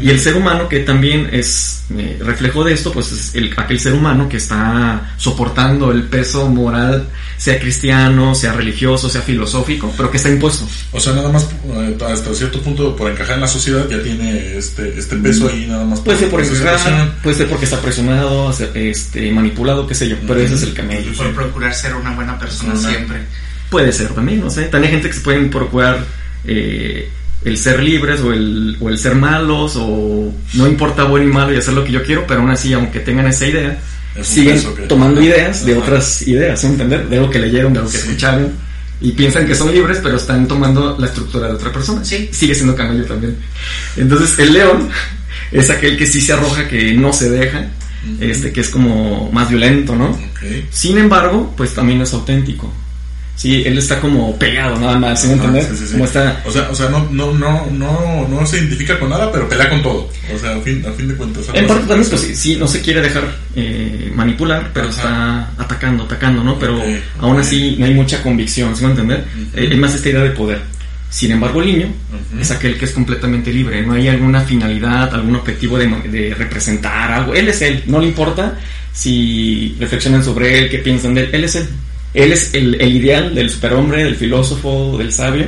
[0.00, 3.78] Y el ser humano que también es eh, reflejo de esto, pues es el, aquel
[3.78, 10.10] ser humano que está soportando el peso moral, sea cristiano, sea religioso, sea filosófico, pero
[10.10, 10.66] que está impuesto.
[10.92, 14.56] O sea, nada más eh, hasta cierto punto por encajar en la sociedad ya tiene
[14.56, 16.00] este, este peso ahí nada más.
[16.00, 20.40] Puede ser por encajar, puede ser porque está presionado, este, manipulado, qué sé yo, pero
[20.40, 21.10] ese es el camello.
[21.10, 23.18] Y por procurar ser una buena persona siempre.
[23.70, 24.64] Puede ser también, no sé.
[24.64, 26.04] También hay gente que se pueden procurar
[26.44, 27.08] eh,
[27.44, 31.54] el ser libres o el, o el ser malos o no importa bueno y malo
[31.54, 33.78] y hacer lo que yo quiero, pero aún así, aunque tengan esa idea,
[34.22, 37.08] siguen tomando ideas de otras ideas, ¿entender?
[37.08, 38.52] De algo que leyeron, de algo que escucharon
[39.00, 42.04] y piensan que son libres, pero están tomando la estructura de otra persona.
[42.04, 42.28] Sí.
[42.32, 43.36] Sigue siendo camello también.
[43.96, 44.90] Entonces, el león
[45.52, 47.70] es aquel que sí se arroja, que no se deja,
[48.20, 50.18] este, que es como más violento, ¿no?
[50.70, 52.72] Sin embargo, pues también es auténtico.
[53.40, 55.66] Sí, él está como pegado nada más, ¿sí me entiendes?
[55.92, 56.42] Como está...
[56.44, 59.70] O sea, o sea no, no, no, no, no se identifica con nada, pero pelea
[59.70, 60.10] con todo.
[60.30, 61.46] O sea, a fin, a fin de cuentas.
[61.54, 66.04] En parte también, pues sí, sí, no se quiere dejar eh, manipular, pero está atacando,
[66.04, 66.58] atacando, ¿no?
[66.58, 66.82] Pero
[67.18, 69.20] aún así no hay mucha convicción, ¿sí me entiendes?
[69.54, 70.60] Eh, hay más esta idea de poder.
[71.08, 71.86] Sin embargo, el niño
[72.38, 77.10] es aquel que es completamente libre, no hay alguna finalidad, algún objetivo de, de, representar
[77.10, 77.34] algo.
[77.34, 78.58] Él es él, no le importa
[78.92, 81.66] si reflexionan sobre él, qué piensan de él, él es él.
[82.14, 85.46] Él es el, el ideal del superhombre, del filósofo, del sabio,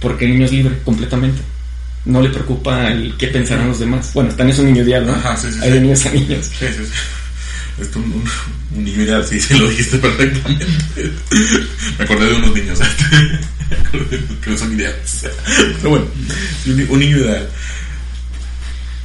[0.00, 1.40] porque el niño es libre completamente.
[2.04, 4.10] No le preocupa el qué pensarán los demás.
[4.12, 5.12] Bueno, también es un niño ideal, ¿no?
[5.12, 6.46] Ajá, sí, sí, Hay de niños a niños.
[6.46, 6.92] Sí, sí, sí.
[7.80, 8.24] Es un,
[8.74, 10.66] un, niño ideal, sí, sí, lo dijiste perfectamente.
[11.98, 12.78] Me acordé de unos niños
[14.42, 15.26] que no son ideales.
[15.78, 16.06] Pero bueno,
[16.66, 17.48] un, un niño ideal.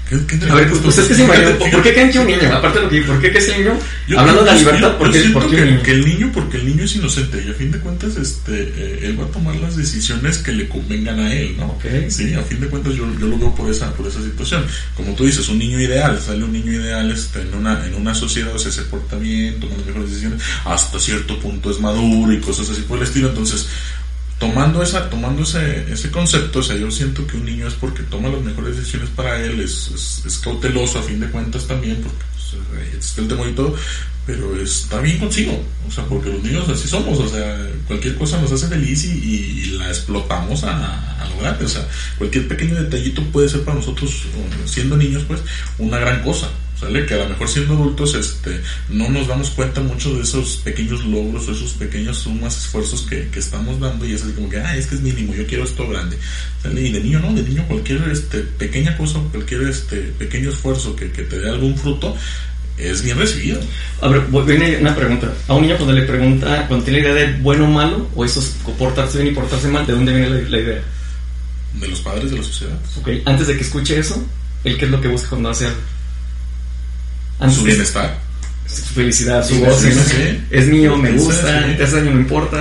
[0.10, 2.54] ¿Qué, qué a ver, pues, pues es que se ¿por qué cancha un niño?
[2.54, 3.74] Aparte de lo que, ¿por qué que es el niño?
[4.08, 5.84] Yo- Hablando de la libertad, yo ¿por qué, por qué que, un niño?
[5.84, 9.00] que el niño, porque el niño es inocente y a fin de cuentas, este, eh,
[9.04, 11.66] él va a tomar las decisiones que le convengan a él, ¿no?
[11.66, 11.86] Ok.
[12.10, 14.66] Sí, a fin de cuentas yo, yo lo veo por esa, por esa situación.
[14.96, 18.16] Como tú dices, un niño ideal, sale un niño ideal este, en, una, en una
[18.16, 22.32] sociedad, o sea, se porta bien, toma las mejores decisiones, hasta cierto punto es maduro
[22.32, 23.28] y cosas así por el estilo.
[23.30, 23.68] Entonces,
[24.40, 28.04] tomando esa tomando ese, ese concepto, o sea, yo siento que un niño es porque
[28.04, 32.24] toma las mejores decisiones para él, es, cauteloso a fin de cuentas también, porque
[32.70, 33.76] pues, el temor y todo,
[34.26, 38.40] pero está bien consigo, o sea, porque los niños así somos, o sea, cualquier cosa
[38.40, 43.24] nos hace feliz y, la explotamos a, a lo grande, o sea, cualquier pequeño detallito
[43.26, 45.42] puede ser para nosotros, o siendo niños, pues,
[45.78, 46.50] una gran cosa.
[46.80, 47.06] ¿Sale?
[47.08, 51.04] Que a lo mejor siendo adultos este, no nos damos cuenta mucho de esos pequeños
[51.06, 54.60] logros o esos pequeños sumas, esfuerzos que, que estamos dando y es así como que,
[54.60, 56.18] ah, es que es mínimo, yo quiero esto grande.
[56.62, 56.82] ¿Sale?
[56.82, 61.12] Y de niño no, de niño cualquier este, pequeña cosa, cualquier este, pequeño esfuerzo que,
[61.12, 62.16] que te dé algún fruto
[62.78, 63.60] es bien recibido.
[64.02, 65.34] A ver, viene una pregunta.
[65.48, 68.24] A un niño cuando le pregunta, cuando tiene la idea de bueno o malo, o
[68.24, 70.84] eso es portarse bien y portarse mal, ¿de dónde viene la, la idea?
[71.74, 72.80] De los padres de la sociedad.
[73.00, 74.24] Ok, antes de que escuche eso,
[74.64, 75.80] ¿él qué es lo que busca cuando hace algo?
[77.54, 78.18] Su bienestar.
[78.68, 80.04] Su felicidad, su Sí, goce, sí, ¿no?
[80.04, 80.44] sí.
[80.52, 81.74] Es mío, me gusta, sí.
[81.78, 82.58] te hace daño, no importa.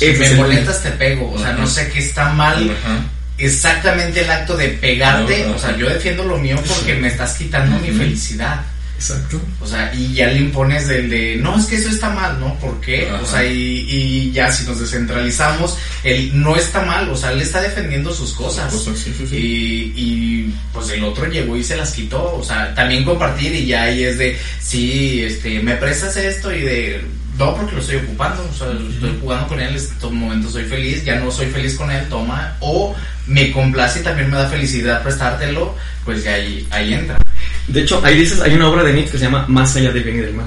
[0.00, 1.58] Es me el- molestas te pego, o sea, Ajá.
[1.58, 2.98] no sé qué está mal Ajá.
[3.38, 5.52] exactamente el acto de pegarte, Ajá.
[5.54, 8.62] o sea, yo defiendo lo mío porque me estás quitando mi felicidad.
[8.96, 9.40] Exacto.
[9.60, 12.58] O sea, y ya le impones del de, no, es que eso está mal, ¿no?
[12.58, 13.08] ¿Por qué?
[13.08, 13.22] Ajá.
[13.22, 17.42] O sea, y, y ya si nos descentralizamos, él no está mal, o sea, él
[17.42, 18.72] está defendiendo sus cosas.
[18.72, 19.36] Cosas, sí, sí, sí.
[19.36, 23.66] Y, y pues el otro llegó y se las quitó, o sea, también compartir y
[23.66, 27.04] ya ahí es de, sí, este, me prestas esto y de,
[27.38, 30.64] no, porque lo estoy ocupando, o sea, estoy jugando con él, en estos momentos soy
[30.64, 32.94] feliz, ya no soy feliz con él, toma, o
[33.26, 37.23] me complace y también me da felicidad prestártelo, pues ya ahí, ahí entra.
[37.68, 40.02] De hecho, ahí dices, hay una obra de Nietzsche que se llama Más allá del
[40.04, 40.46] bien y del mal,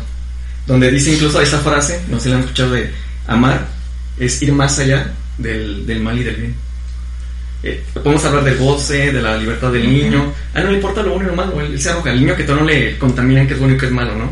[0.66, 2.92] donde dice incluso esa frase, no sé si la han escuchado de
[3.28, 3.68] amar,
[4.20, 6.56] es ir más allá del, del mal y del bien.
[7.64, 10.32] Eh, podemos hablar del goce, de la libertad del niño.
[10.54, 12.12] A él no le importa lo bueno y lo malo, él se arroja.
[12.12, 14.32] Al niño que todo no le contaminan que es bueno y que es malo, ¿no?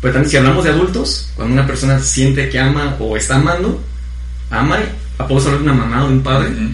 [0.00, 3.82] Pero también si hablamos de adultos, cuando una persona siente que ama o está amando,
[4.50, 4.78] ama,
[5.16, 6.68] podemos hablar de una mamá o de un padre, Ujú.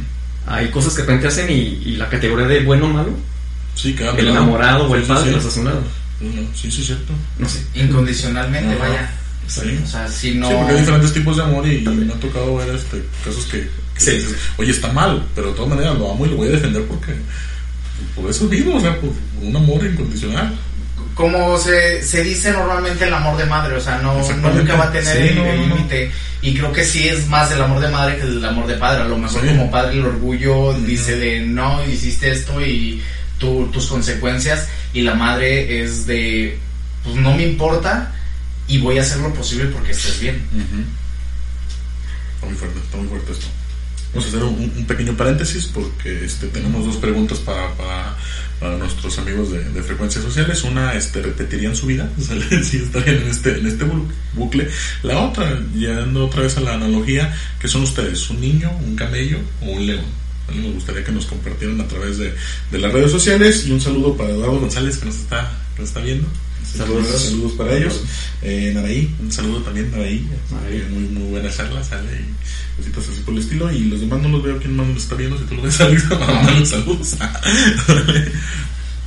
[0.48, 3.11] hay cosas que realmente hacen y, y la categoría de bueno o malo,
[3.74, 5.61] Sí, cada el enamorado o el Sí, padre sí, sí.
[6.54, 7.12] Sí, sí, es cierto.
[7.38, 7.61] No sé.
[7.74, 8.88] Incondicionalmente, Ajá.
[8.88, 9.11] vaya.
[9.48, 9.78] Sí.
[9.82, 10.48] O sea, si no...
[10.48, 13.44] Sí, porque hay diferentes tipos de amor y, y me ha tocado ver este, casos
[13.46, 13.61] que,
[13.94, 14.11] que Sí.
[14.12, 16.85] dices, oye, está mal, pero de todas maneras lo amo y lo voy a defender
[16.85, 17.12] porque
[18.14, 19.11] por eso mismo, o sea, por
[19.42, 20.54] un amor incondicional.
[21.14, 24.92] como se, se dice normalmente el amor de madre, o sea, no, nunca va a
[24.92, 25.74] tener Sí, el no, el no, no.
[25.76, 26.11] límite.
[26.40, 29.02] Y creo que sí es más el amor de madre que el amor de padre.
[29.02, 29.48] A lo mejor Sí.
[29.48, 33.02] como padre el orgullo dice de no, hiciste esto y
[33.42, 34.68] tu- tus consecuencias.
[34.94, 36.59] Y la madre es de,
[37.02, 38.14] pues no me importa
[38.68, 40.37] y voy a hacer lo posible porque estés bien.
[42.35, 43.46] Está muy fuerte, está muy fuerte esto.
[44.14, 47.70] Vamos a hacer un, pequeño paréntesis porque este, tenemos dos preguntas para,
[48.61, 50.62] para, nuestros amigos de, frecuencias sociales.
[50.64, 52.11] Una, este, ¿repetirían su vida?
[52.62, 54.68] si estarían en este, en este bu- bucle.
[55.02, 58.28] La otra, yendo otra vez a la analogía, que son ustedes?
[58.31, 60.05] ¿Un niño, un camello o un león?
[60.48, 60.61] ¿Vale?
[60.62, 62.35] Nos gustaría que nos compartieran a través de,
[62.70, 65.88] de las redes sociales y un saludo para Eduardo González que nos está, que nos
[65.90, 66.26] está viendo.
[66.76, 67.07] Saludos.
[67.24, 68.00] saludos para ellos.
[68.40, 70.26] Eh, Naraí, un saludo también, Naraí.
[70.50, 70.76] Naraí.
[70.78, 73.70] Eh, muy, muy buena charla, sale y cositas así por el estilo.
[73.70, 75.37] Y los demás no los veo quién más nos está viendo.
[75.38, 77.14] Si tú lo ves, Alex, mandarle saludos.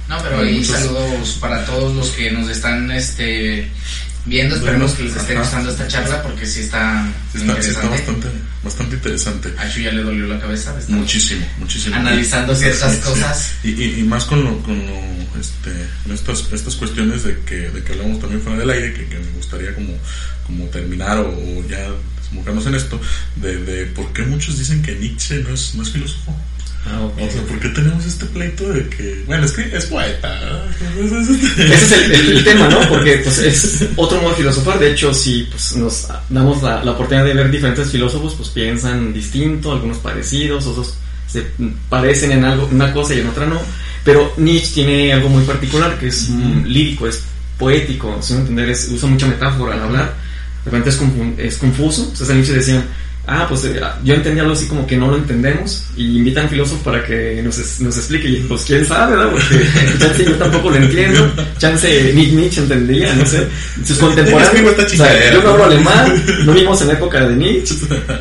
[0.07, 3.67] No, pero ahí muchos- saludos para todos los que nos están este
[4.25, 4.55] viendo.
[4.55, 5.41] Esperemos que les esté Ajá.
[5.41, 8.27] gustando esta charla porque sí está, Sí está, sí está bastante,
[8.63, 9.53] bastante interesante.
[9.57, 10.75] A Chu ya le dolió la cabeza.
[10.89, 11.95] Muchísimo, muchísimo.
[11.95, 13.09] Analizando ciertas Sí, sí.
[13.09, 13.53] cosas.
[13.63, 15.71] Y, y, y más con, lo, con lo, este,
[16.03, 19.19] con estas, estas cuestiones de que, de que hablamos también fuera del aire, que, que
[19.19, 19.93] me gustaría como,
[20.45, 21.87] como terminar o, o ya
[22.21, 22.99] desembocarnos en esto,
[23.35, 26.35] de, de por qué muchos dicen que Nietzsche no es, no es filósofo.
[26.87, 27.17] Ah, ok.
[27.27, 30.65] O sea, ¿por qué tenemos este pleito de que, bueno, es que es poeta?
[30.99, 32.79] Ese es el, el- el tema, ¿no?
[32.89, 34.77] Porque pues, es otro modo de filosofar.
[34.79, 39.13] De hecho, si pues, nos damos la, la oportunidad de ver diferentes filósofos, pues piensan
[39.13, 40.93] distinto, algunos parecidos, otros
[41.27, 41.43] se
[41.89, 43.59] parecen en algo, en una cosa y en otra no.
[44.03, 47.23] Pero Nietzsche tiene algo muy particular, que es mm, lírico, es
[47.57, 50.13] poético, si no entender, es, usa mucha metáfora al hablar.
[50.63, 52.01] De repente es, confu- es confuso.
[52.03, 52.85] Entonces, a Nietzsche decían,
[53.27, 56.83] ah, pues eh, yo entendí algo así como que no lo entendemos y invitan filósofos
[56.83, 58.27] para que nos, nos explique.
[58.27, 59.31] Y pues quién sabe, ¿verdad?
[59.31, 61.31] Porque chance yo tampoco lo entiendo.
[61.57, 63.47] Chance Nietzsche entendía, no sé.
[63.85, 64.75] Sus contemporáneos.
[64.77, 67.75] O sea, yo no hablo alemán, no vimos en época de Nietzsche.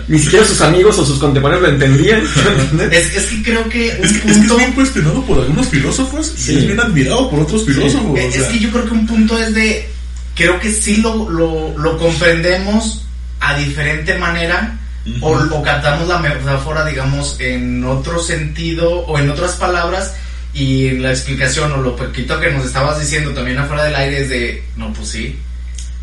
[0.09, 2.23] Ni siquiera sus amigos o sus contemporáneos lo entendían.
[2.91, 4.33] es, es que creo que un es que, punto...
[4.33, 8.19] Es, que es bien cuestionado por algunos filósofos y es bien admirado por otros filósofos.
[8.19, 9.89] Es, es que yo creo que un punto es de.
[10.35, 13.05] Creo que sí lo, lo, lo comprendemos
[13.39, 14.81] a diferente manera
[15.21, 20.15] o, captamos la metáfora, digamos, en otro sentido o en otras palabras
[20.55, 24.29] y la explicación o lo poquito que nos estabas diciendo también afuera del aire es
[24.29, 25.39] de, no, pues sí.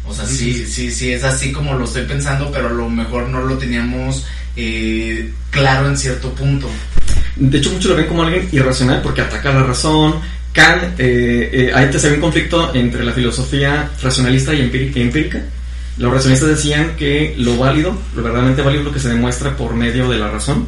[0.05, 3.29] O sea, sí, sí, sí, es así como lo estoy pensando, pero a lo mejor
[3.29, 6.69] no lo teníamos eh, claro en cierto punto.
[7.35, 10.15] De hecho, muchos lo ven como alguien irracional porque ataca la razón.
[10.53, 15.41] Kant, eh, eh, ahí te se ve un conflicto entre la filosofía racionalista y empírica
[15.97, 19.75] los racionalistas decían que lo válido, lo verdaderamente válido es lo que se demuestra por
[19.75, 20.67] medio de la razón,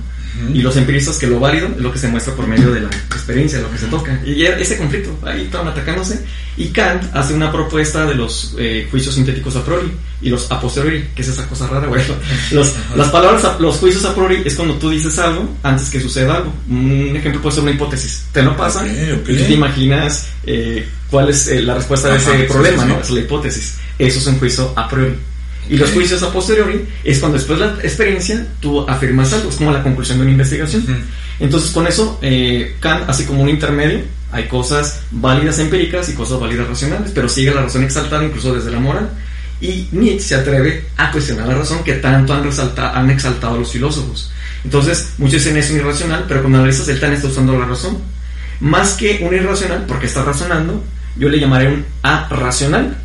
[0.51, 2.87] y los empiristas que lo válido es lo que se muestra por medio de la
[2.87, 4.19] experiencia, lo que se toca.
[4.25, 6.19] Y ese conflicto, ahí estaban atacándose.
[6.57, 10.59] Y Kant hace una propuesta de los eh, juicios sintéticos a priori y los a
[10.59, 12.03] posteriori, que es esa cosa rara, güey.
[12.51, 16.35] Los, las palabras, los juicios a priori es cuando tú dices algo antes que suceda
[16.35, 16.53] algo.
[16.69, 18.25] Un ejemplo puede ser una hipótesis.
[18.31, 22.31] Te lo pasa y tú te imaginas eh, cuál es eh, la respuesta de ese
[22.43, 22.99] problema, ¿no?
[22.99, 23.75] Es la hipótesis.
[23.99, 25.15] Eso es un juicio a priori.
[25.69, 29.55] Y los juicios a posteriori es cuando después de la experiencia tú afirmas algo, es
[29.55, 30.85] como la conclusión de una investigación.
[31.39, 34.01] Entonces con eso eh, Kant hace como un intermedio,
[34.31, 38.71] hay cosas válidas empíricas y cosas válidas racionales, pero sigue la razón exaltada incluso desde
[38.71, 39.09] la moral.
[39.61, 43.71] Y Nietzsche se atreve a cuestionar la razón que tanto han, resaltado, han exaltado los
[43.71, 44.31] filósofos.
[44.65, 47.97] Entonces muchos dicen es un irracional, pero cuando analizas el tan está usando la razón.
[48.59, 50.83] Más que un irracional, porque está razonando,
[51.15, 52.97] yo le llamaré un arracional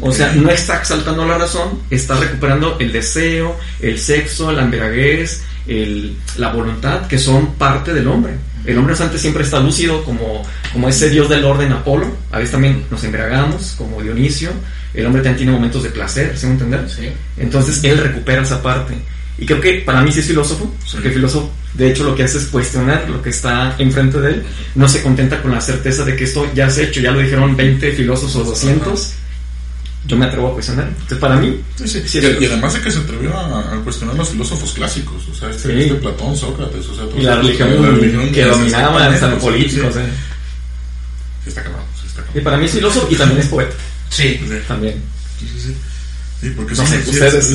[0.00, 5.42] o sea, no está exaltando la razón, está recuperando el deseo, el sexo, la embriaguez,
[5.66, 8.34] el, la voluntad, que son parte del hombre.
[8.64, 12.06] El hombre antes siempre está lúcido como, como ese dios del orden Apolo.
[12.30, 14.50] A veces también nos embriagamos, como Dionisio.
[14.94, 16.88] El hombre también tiene momentos de placer, ¿se me entender?
[16.88, 17.10] Sí.
[17.38, 18.94] Entonces él recupera esa parte.
[19.38, 22.24] Y creo que para mí sí es filósofo, porque el filósofo de hecho lo que
[22.24, 24.42] hace es cuestionar lo que está enfrente de él.
[24.74, 27.20] No se contenta con la certeza de que esto ya se ha hecho, ya lo
[27.20, 29.14] dijeron 20 filósofos o 200
[30.06, 30.88] yo me atrevo a cuestionar.
[30.88, 31.60] Entonces, para mí.
[31.76, 32.18] Sí, sí.
[32.18, 35.94] y, además de que se atrevió a, cuestionar los filósofos clásicos, o sea, este, este
[35.96, 39.08] Platón, Sócrates, o sea, y la religión, la religión que dominaba,
[41.46, 43.74] está acabado, sí está Y para mí es filósofo y también es poeta.
[44.08, 45.02] Sí, también.
[45.38, 45.76] Sí, sí, sí.
[46.40, 47.54] Sí, porque no sé, ustedes,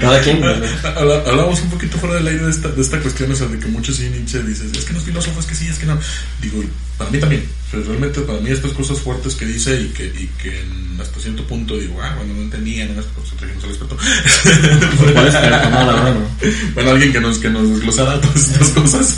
[0.00, 0.44] cada quien.
[0.44, 3.66] Hablamos un poquito fuera del aire de esta, de esta cuestión, o sea, de que
[3.66, 5.98] muchos sí Nietzsche dices, es que no es filósofo, es que sí, es que no.
[6.42, 6.62] Digo,
[6.98, 7.44] para mí también.
[7.72, 10.62] realmente para mí estas cosas fuertes que dice y que, y que
[11.00, 13.02] hasta cierto punto digo, ah, bueno, no entendía, no,
[13.38, 13.96] trajimos al experto.
[16.74, 19.16] bueno, alguien que nos, que nos desglosara todas estas cosas,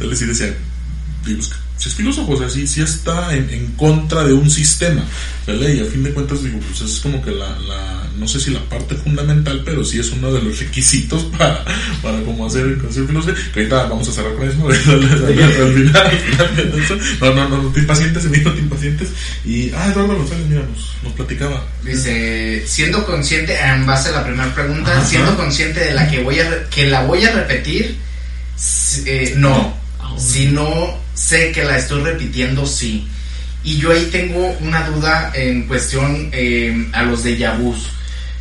[0.00, 0.52] él sí decía,
[1.24, 1.42] digo,
[1.80, 5.02] si es filósofo, o sea, sí, sí está en, en, contra de un sistema,
[5.46, 5.76] ¿vale?
[5.76, 8.50] Y a fin de cuentas, digo, pues es como que la, la, no sé si
[8.50, 11.64] la parte fundamental, pero sí es uno de los requisitos para,
[12.02, 16.20] para cómo hacer, hacer filosofía, que ahorita vamos a cerrar con eso, al final,
[17.20, 18.52] no, no, no, no, amigo,
[19.46, 21.66] y, ah, Eduardo González, mira, nos, nos platicaba.
[21.82, 26.40] Dice, siendo consciente, en base a la primera pregunta, siendo consciente de la que voy
[26.40, 27.96] a, que la voy a repetir,
[29.06, 29.79] eh, no,
[30.18, 33.06] si no sé que la estoy repitiendo, sí.
[33.62, 37.88] Y yo ahí tengo una duda en cuestión eh, a los de Yabús.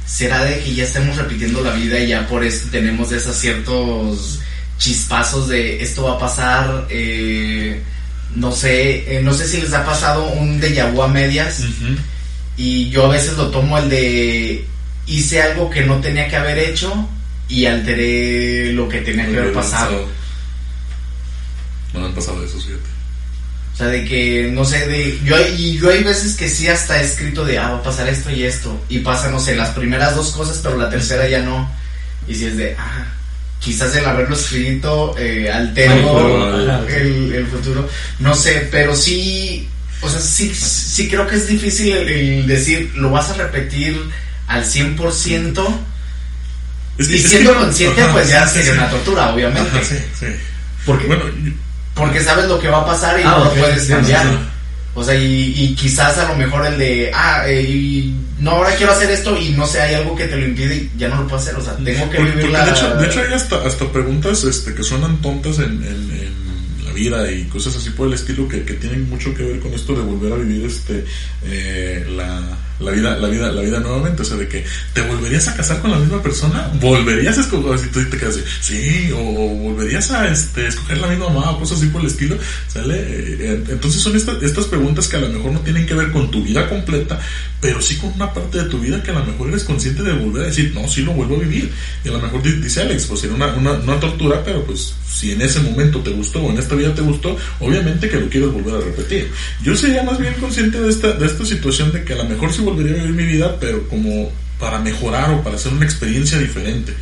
[0.06, 4.40] ¿Será de que ya estemos repitiendo la vida y ya por eso tenemos esos ciertos
[4.78, 6.88] chispazos de esto va a pasar?
[6.90, 7.82] Eh,
[8.36, 11.64] no sé, eh, no sé si les ha pasado un de vu a medias.
[12.58, 14.66] Y yo a veces lo tomo el de
[15.06, 17.08] hice algo que no tenía que haber hecho
[17.48, 20.08] y alteré lo que tenía que haber pasado.
[22.20, 23.00] Pasado eso, fíjate.
[23.74, 25.20] O sea, de que, no sé, de.
[25.24, 28.10] Yo, y yo hay veces que sí hasta he escrito de, ah, va a pasar
[28.10, 28.78] esto y esto.
[28.90, 31.72] Y pasa, no sé, las primeras dos cosas, pero la tercera ya no.
[32.28, 33.06] Y si es de, ah,
[33.60, 37.88] quizás el haberlo escrito eh, altero el, el, futuro.
[38.20, 39.70] No sé, pero sí.
[40.02, 43.98] O sea, sí, sí creo que es difícil el, decir, lo vas a repetir
[44.48, 45.80] al 100%.
[47.00, 49.84] y siendo consciente, pues ya sería una tortura, obviamente.
[49.84, 50.26] sí, sí.
[50.86, 51.26] Porque, bueno,
[52.00, 54.26] porque sabes lo que va a pasar y ah, no lo puedes cambiar.
[54.96, 59.10] O sea, y, quizás a lo mejor el de, ah, eh, no, ahora quiero hacer
[59.12, 61.38] esto y no sé, hay algo que te lo impide y ya no lo puedo
[61.38, 61.56] hacer.
[61.56, 62.66] O sea, tengo que vivir la...
[62.66, 65.80] De hecho, de hecho, hay hasta, hasta preguntas este, que suenan tontas en,
[66.84, 69.74] la vida y cosas así por el estilo que, que, tienen mucho que ver con
[69.74, 71.06] esto de volver a vivir este,
[71.44, 72.42] eh, la
[72.80, 75.82] la vida, la vida, la vida nuevamente, o sea, de que te volverías a casar
[75.82, 80.12] con la misma persona, volverías a escoger, si tú te quedas así, sí, o, volverías
[80.12, 82.96] a este, escoger la misma mamá, o cosas así por el estilo, ¿sale?
[82.98, 86.32] Eh, entonces son estas, estas preguntas que a lo mejor no tienen que ver con
[86.32, 87.20] tu vida completa,
[87.62, 90.14] pero sí con una parte de tu vida que a lo mejor eres consciente de
[90.14, 91.70] volver a decir, no, sí lo vuelvo a vivir.
[92.04, 95.32] Y a lo mejor dice Alex, pues era una, una, una tortura, pero pues si
[95.32, 98.52] en ese momento te gustó o en esta vida te gustó, obviamente que lo quieres
[98.52, 99.30] volver a repetir.
[99.64, 102.54] Yo sería más bien consciente de esta, de esta situación de que a lo mejor
[102.54, 106.38] sí volvería a vivir mi vida, pero como para mejorar o para hacer una experiencia
[106.38, 106.94] diferente.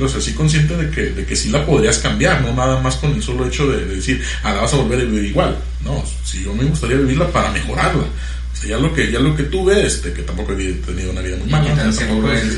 [0.00, 2.96] O sea, sí consciente de que, de que sí la podrías cambiar, no nada más
[2.96, 5.56] con el solo hecho de, decir, ah, la vas a volver a vivir igual.
[5.84, 8.02] No, si yo me gustaría vivirla para mejorarla.
[8.02, 11.20] O sea, ya lo que, ya lo que tuve, este, que tampoco he tenido una
[11.20, 11.68] vida muy mala.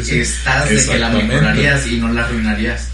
[0.09, 2.89] Y estás de que la mejorarías y no la arruinarías.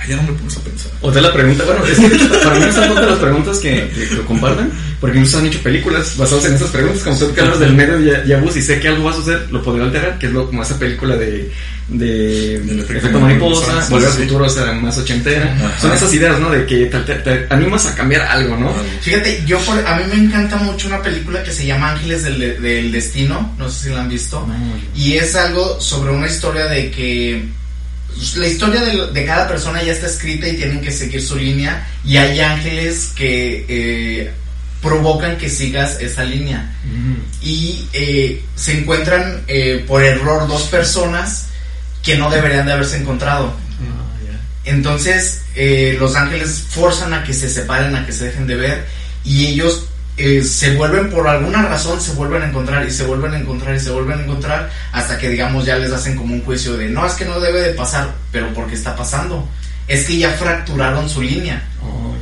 [0.00, 0.90] Ah, ya no me pones a pensar.
[1.02, 2.08] O sea, la pregunta, bueno, es que
[2.42, 6.16] para mí son todas las preguntas que, que, lo compartan, porque incluso han hecho películas
[6.16, 8.88] basadas en esas preguntas, como tú que hablas del medio de Yabus y sé que
[8.88, 11.52] algo va a suceder, lo podría alterar, que es lo, como esa película de,
[11.88, 15.54] de efecto, mariposa, volver al futuro, o sea, más ochentera.
[15.78, 16.48] Son esas ideas, ¿no?
[16.48, 18.72] De que te, animas a cambiar algo, ¿no?
[19.02, 22.90] Fíjate, yo a mí me encanta mucho una película que se llama Ángeles del, del
[22.90, 24.46] Destino, no sé si la han visto,
[24.96, 27.59] y es algo sobre una historia de que
[28.36, 32.16] la historia de, cada persona ya está escrita y tienen que seguir su línea y
[32.16, 34.30] hay ángeles que eh,
[34.82, 36.74] provocan que sigas esa línea.
[36.84, 37.16] Mm.
[37.42, 41.48] y eh, se encuentran eh, por error dos personas
[42.02, 43.54] que no deberían de haberse encontrado.
[43.80, 45.42] Ah, entonces
[45.98, 48.86] los ángeles forzan a que se separen a que se dejen de ver
[49.24, 49.89] y ellos
[50.20, 53.74] eh, se vuelven por alguna razón, se vuelven a encontrar y se vuelven a encontrar
[53.74, 56.88] y se vuelven a encontrar hasta que digamos ya les hacen como un juicio de
[56.88, 59.48] no, es que no debe de pasar, pero ¿por qué está pasando?
[59.88, 61.62] Es que ya fracturaron su línea.
[61.82, 62.14] Oh,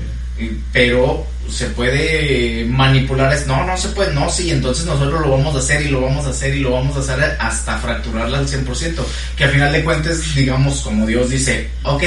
[0.72, 5.54] pero se puede manipular, es, no, no se puede, no, sí, entonces nosotros lo vamos
[5.56, 8.46] a hacer y lo vamos a hacer y lo vamos a hacer hasta fracturarla al
[8.46, 9.02] 100%,
[9.36, 12.04] que al final de cuentas, digamos, como Dios dice, ok,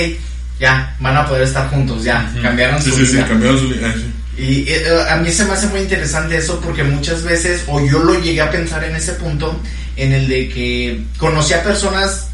[0.60, 3.28] ya, van a poder estar juntos, ya, cambiaron su línea.
[3.28, 3.96] cambiaron su línea.
[4.38, 8.00] Y eh, a mí se me hace muy interesante eso porque muchas veces, o yo
[8.00, 9.60] lo llegué a pensar en ese punto,
[9.98, 12.28] en el de que conocí a personas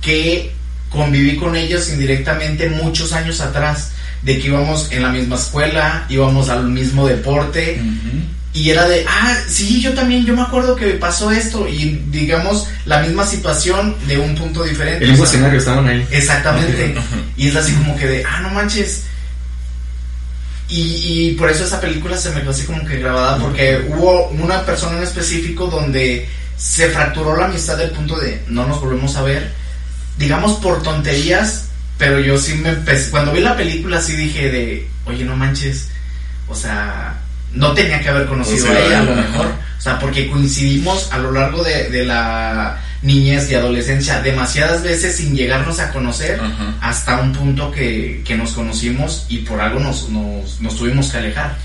[0.00, 0.52] que
[0.90, 3.92] conviví con ellos indirectamente muchos años atrás,
[4.22, 7.80] de que íbamos en la misma escuela, íbamos al mismo deporte,
[8.52, 12.66] y era de, ah, sí, yo también, yo me acuerdo que pasó esto, y digamos,
[12.84, 15.04] la misma situación de un punto diferente.
[15.04, 16.06] El mismo escenario, estaban ahí.
[16.10, 16.94] Exactamente.
[17.36, 19.04] y es así como que de, ah, no manches
[20.70, 24.64] y, por eso esa película se me quedó así como que grabada, porque hubo una
[24.64, 29.22] persona en específico donde se fracturó la amistad del punto de no nos volvemos a
[29.22, 29.52] ver,
[30.16, 31.66] digamos por tonterías,
[31.98, 35.88] pero yo sí me empecé, cuando vi la película sí dije de, oye, no manches,
[36.48, 37.18] o sea,
[37.52, 41.18] no tenía que haber conocido a ella a lo mejor, o sea, porque coincidimos a
[41.18, 46.38] lo largo de, de la niñez y adolescencia demasiadas veces sin llegarnos a conocer
[46.80, 51.18] hasta un punto que, que, nos conocimos y por algo nos, nos, nos, tuvimos que
[51.18, 51.56] alejar.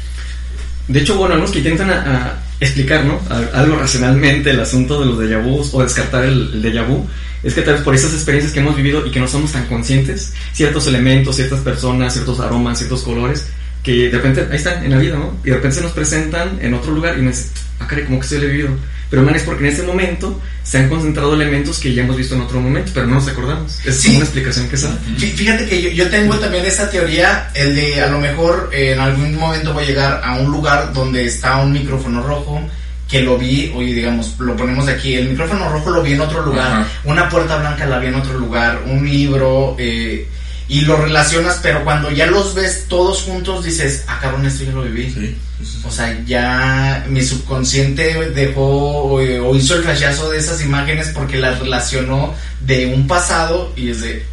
[0.88, 3.20] De hecho, bueno, los que intentan a, explicar, ¿no?
[3.54, 7.06] algo racionalmente el asunto de los déjà vus o descartar el, el déjà vu,
[7.44, 9.66] es que tal vez por esas experiencias que hemos vivido y que no somos tan
[9.66, 13.48] conscientes, ciertos elementos, ciertas personas, ciertos aromas, ciertos colores,
[13.86, 15.38] que de repente ahí están en la vida, ¿no?
[15.44, 18.20] Y de repente se nos presentan en otro lugar y me dicen, ah, caray, como
[18.20, 18.70] que se lo he vivido.
[19.12, 22.34] Pero man, es porque en ese momento se han concentrado elementos que ya hemos visto
[22.34, 23.86] en otro momento, pero no nos acordamos.
[23.86, 24.96] Es una explicación que sabe.
[25.18, 29.36] Fíjate que yo, tengo también esa teoría, el de a lo mejor eh, en algún
[29.36, 32.60] momento voy a llegar a un lugar donde está un micrófono rojo
[33.08, 36.44] que lo vi, oye, digamos, lo ponemos aquí, el micrófono rojo lo vi en otro
[36.44, 40.28] lugar, una puerta blanca la vi en otro lugar, un libro, eh,
[40.68, 44.72] y lo relacionas, pero cuando ya los ves todos juntos dices, ah, cabrón, esto ya
[44.72, 45.38] lo viví.
[45.86, 51.60] O sea, ya mi subconsciente dejó o, hizo el flashazo de esas imágenes porque las
[51.60, 54.26] relacionó de un pasado y es de,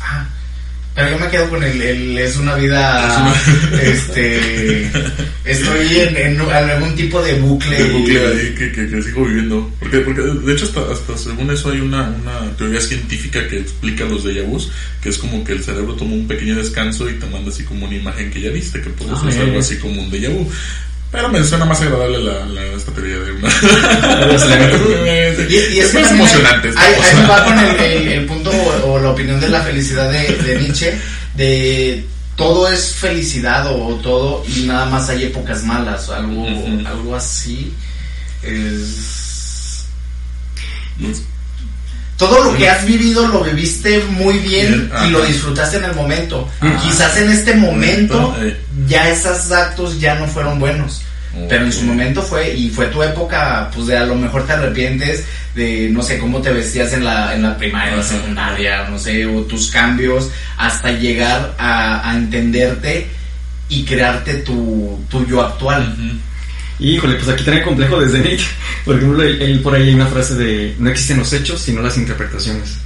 [0.00, 0.26] ah,
[0.94, 3.34] pero yo me quedo con el, es una vida,
[3.82, 4.88] este,
[5.44, 7.76] estoy en, algún tipo de bucle.
[7.76, 9.72] De bucle ahí que, que, sigo viviendo.
[9.80, 14.04] Porque, porque de hecho hasta, hasta según eso hay una, una teoría científica que explica
[14.04, 14.70] los déjà vus,
[15.02, 17.86] que es como que el cerebro toma un pequeño descanso y te manda así como
[17.86, 20.48] una imagen que ya viste, que puede ser algo así como un déjà vu.
[21.10, 23.48] Pero me suena más agradable la, la esta teoría de una.
[25.48, 26.72] y, es, más emocionante.
[26.76, 26.94] Ahí,
[27.30, 28.50] va con el, el, punto
[28.84, 30.98] o, la opinión de la felicidad de, de Nietzsche,
[31.36, 32.04] de
[32.36, 36.46] todo es felicidad o todo y nada más hay épocas malas o algo,
[36.86, 37.72] algo así.
[38.42, 39.34] Es
[42.16, 46.48] todo lo que has vivido lo viviste muy bien, y lo disfrutaste en el momento.
[46.82, 48.56] Quizás en este momento eh.
[48.86, 51.02] ya esos actos ya no fueron buenos.
[51.48, 54.52] Pero en su momento fue, y fue tu época, pues de a lo mejor te
[54.52, 55.24] arrepientes
[55.56, 59.26] de, no sé, cómo te vestías en la, en la primaria, la secundaria, no sé,
[59.26, 63.08] o tus cambios, hasta llegar a, a entenderte
[63.68, 65.96] y crearte tu, tu yo actual.
[66.78, 68.40] Híjole, pues aquí trae complejo desde Nick.
[68.84, 71.96] Por ejemplo, él, por ahí hay una frase de no existen los hechos, sino las
[71.96, 72.76] interpretaciones.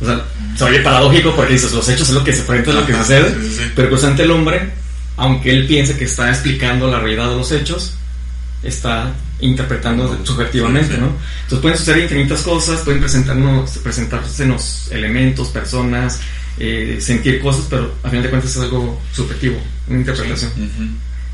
[0.00, 0.24] O sea,
[0.56, 2.94] se oye paradójico porque dices, los hechos es lo que se presenta, es lo que
[2.94, 3.34] sucede,
[3.74, 4.70] pero constante el hombre
[5.20, 7.92] aunque él piense que está explicando la realidad de los hechos,
[8.62, 11.12] está interpretando subjetivamente, ¿no?
[11.42, 14.48] Entonces pueden suceder infinitas cosas, pueden presentarnos, presentarse
[14.90, 16.20] elementos, personas,
[16.58, 20.52] eh, sentir cosas, pero a final de cuentas es algo subjetivo, una interpretación.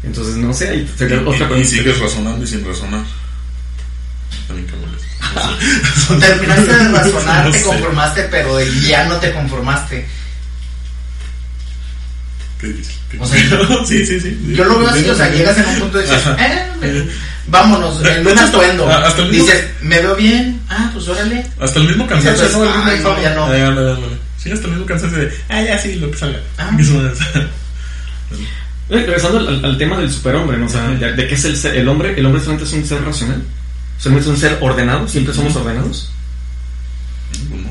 [0.06, 0.88] Entonces, no sé, y,
[1.26, 3.04] otra y, sigues razonando y sin razonar.
[6.20, 10.06] Terminaste de razonar, te conformaste, pero ya no te conformaste.
[12.60, 12.94] ¿Qué dices?
[13.18, 13.38] O sea,
[13.86, 14.54] sí, sí, sí.
[14.54, 17.08] Yo lo veo así, o sea, llegas en un punto de decir, eh,
[17.48, 18.88] vámonos, en un atuendo.
[18.88, 19.46] Hasta el mismo...
[19.46, 20.60] Dices, ¿me veo bien?
[20.68, 21.44] Ah, pues órale.
[21.60, 22.64] Hasta el mismo cansancio, ¿no?
[22.64, 23.52] El mismo no, ya no.
[23.52, 23.96] Ya,
[24.38, 26.40] sí, hasta el mismo cansancio de, ah, ya sí, lo que salga.
[26.58, 26.70] Ah.
[28.88, 30.66] Regresando al, al, tema del superhombre, ¿no?
[30.66, 32.86] O sea, de, de qué es el ser, el hombre, el hombre solamente es un
[32.86, 33.42] ser racional,
[33.98, 36.12] solamente es un ser ordenado, siempre somos ordenados.
[37.50, 37.68] Bueno,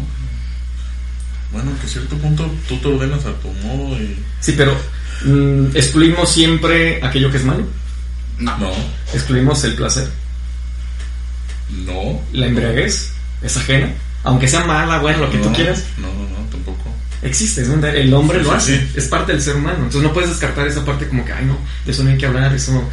[1.54, 4.18] bueno, que a cierto punto tú te ordenas a tu modo y...
[4.42, 4.76] Sí, pero
[5.24, 7.64] Mm, ¿Excluimos siempre aquello que es malo?
[8.38, 8.58] No.
[8.58, 8.72] no.
[9.14, 10.10] ¿Excluimos el placer?
[11.70, 12.22] No.
[12.34, 13.12] ¿La embriaguez?
[13.42, 13.92] ¿Es ajena?
[14.24, 15.84] Aunque sea mala, bueno, lo que tú quieras.
[15.98, 16.35] No, no, no.
[17.26, 19.78] Existe, es el hombre lo hace, es parte del ser humano.
[19.78, 22.26] Entonces no puedes descartar esa parte como que, ay, no, de eso no hay que
[22.26, 22.90] hablar, eso.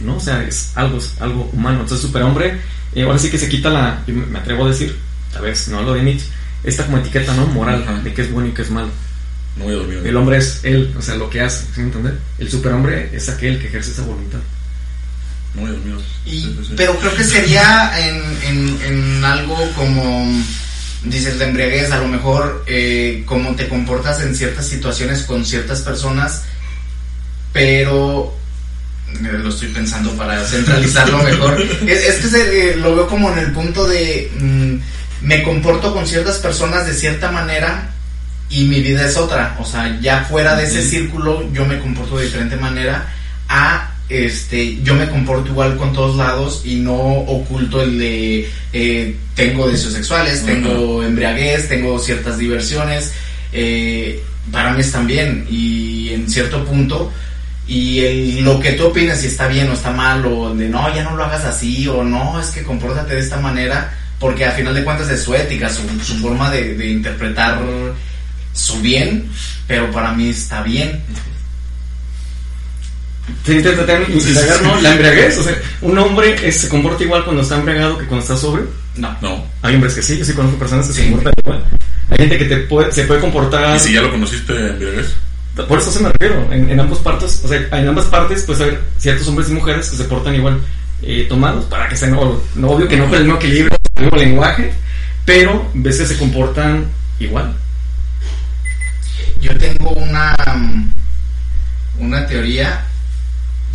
[0.00, 1.80] No, o sea, es algo, algo humano.
[1.80, 2.58] Entonces, superhombre,
[2.94, 4.96] eh, ahora sí que se quita la, me atrevo a decir,
[5.32, 6.26] tal vez, no lo de Nietzsche,
[6.64, 7.46] esta como etiqueta, ¿no?
[7.46, 8.88] Moral, de qué es bueno y qué es malo.
[9.56, 10.02] No voy a dormir.
[10.04, 12.18] El hombre es él, o sea, lo que hace, ¿sí me entender?
[12.38, 14.40] El superhombre es aquel que ejerce esa voluntad.
[15.54, 15.96] No voy a dormir.
[16.76, 20.30] Pero creo que sería en, en, algo como,
[21.04, 25.82] dices, la embriaguez, a lo mejor eh, como te comportas en ciertas situaciones con ciertas
[25.82, 26.44] personas,
[27.52, 28.34] pero
[29.22, 31.60] lo estoy pensando para centralizarlo mejor.
[31.86, 34.74] es, que se, eh, lo veo como en el punto de mm,
[35.22, 37.90] me comporto con ciertas personas de cierta manera
[38.50, 39.56] y mi vida es otra.
[39.60, 43.06] O sea, ya fuera de ese círculo yo me comporto de diferente manera
[43.48, 49.16] a este yo me comporto igual con todos lados y no oculto el de eh,
[49.34, 53.12] tengo deseos sexuales, tengo embriaguez, tengo ciertas diversiones.
[53.52, 57.12] Eh, para mí están bien y en cierto punto
[57.66, 60.94] y el, lo que tú opinas si está bien o está mal o de no,
[60.94, 64.52] ya no lo hagas así o no, es que compórtate de esta manera porque a
[64.52, 67.60] final de cuentas es su ética, su, su forma de, de interpretar
[68.52, 69.28] su bien,
[69.66, 71.02] pero para mí está bien.
[73.44, 74.80] Se intenta indagar, ¿no?
[74.80, 78.36] La embriaguez, o sea, un hombre se comporta igual cuando está embriagado que cuando está
[78.36, 78.68] sobrio.
[78.96, 79.16] No.
[79.20, 79.44] No.
[79.62, 81.64] Hay hombres que sí, yo sí conozco personas que se comportan igual.
[82.10, 83.76] Hay gente que te puede, se puede comportar.
[83.76, 85.14] ¿Y si ya lo conociste embriaguez?
[85.68, 88.60] Por eso se me refiero, en, en, ambas partes, o sea, en ambas partes, pues
[88.60, 90.60] hay ciertos hombres y mujeres que se portan igual
[91.02, 94.04] eh, tomados para que sean, no, no obvio que no con el mismo equilibrio, el
[94.04, 94.72] mismo lenguaje,
[95.24, 96.86] pero a veces se comportan
[97.18, 97.56] igual.
[99.40, 100.36] Yo tengo una,
[101.98, 102.84] una teoría.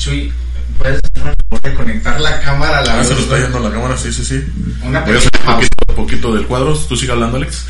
[0.01, 0.33] Chuy,
[0.79, 3.95] ¿puedes hacerme de conectar la cámara a la Ah, se lo está yendo la cámara,
[3.95, 4.43] sí, sí, sí.
[4.81, 6.75] Una Voy a hacer un poquito, poquito, del cuadro.
[6.75, 7.65] Tú sigue hablando, Alex.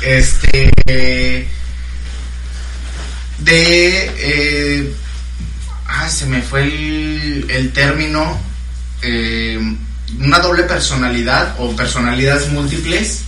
[0.00, 0.70] Este.
[0.86, 1.48] De.
[4.16, 4.94] Eh,
[5.88, 8.40] ah, se me fue el, el término.
[9.02, 9.58] Eh,
[10.20, 13.24] una doble personalidad o personalidades múltiples.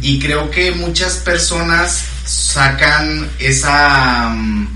[0.00, 4.68] Y creo que muchas personas sacan esa mm,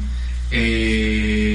[0.50, 1.49] eh,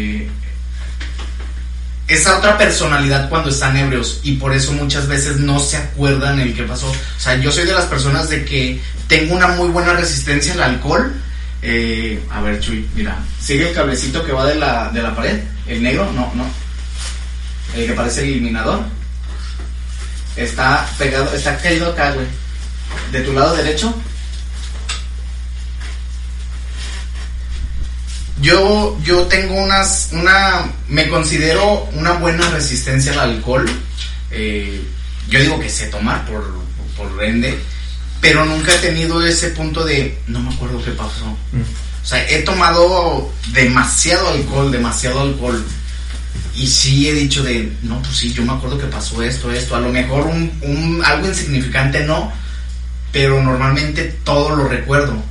[2.08, 6.56] esa otra personalidad cuando están ebrios y por eso muchas veces no se acuerdan el
[6.56, 6.90] que pasó.
[6.90, 10.62] O sea, yo soy de las personas de que tengo una muy buena resistencia al
[10.62, 11.14] alcohol.
[11.62, 15.42] Eh, a ver, Chuy, mira, sigue el cablecito que va de la, de la pared,
[15.66, 16.46] el negro, no, no,
[17.76, 18.82] el que parece el eliminador.
[20.36, 22.28] Está pegado, está caído acá, güey.
[23.12, 23.96] De tu lado derecho,
[28.42, 33.70] Yo, yo tengo unas, una, me considero una buena resistencia al alcohol.
[34.32, 34.82] Eh,
[35.30, 36.44] yo digo que sé tomar por,
[36.98, 37.58] por rende,
[38.20, 41.26] pero nunca he tenido ese punto de, no me acuerdo qué pasó.
[41.52, 41.62] Mm.
[42.04, 45.66] O sea, he tomado demasiado alcohol, demasiado alcohol.
[46.54, 49.76] Y sí he dicho de, no, pues sí, yo me acuerdo que pasó esto, esto.
[49.76, 52.32] A lo mejor un, un, algo insignificante no,
[53.12, 55.22] pero normalmente todo lo recuerdo.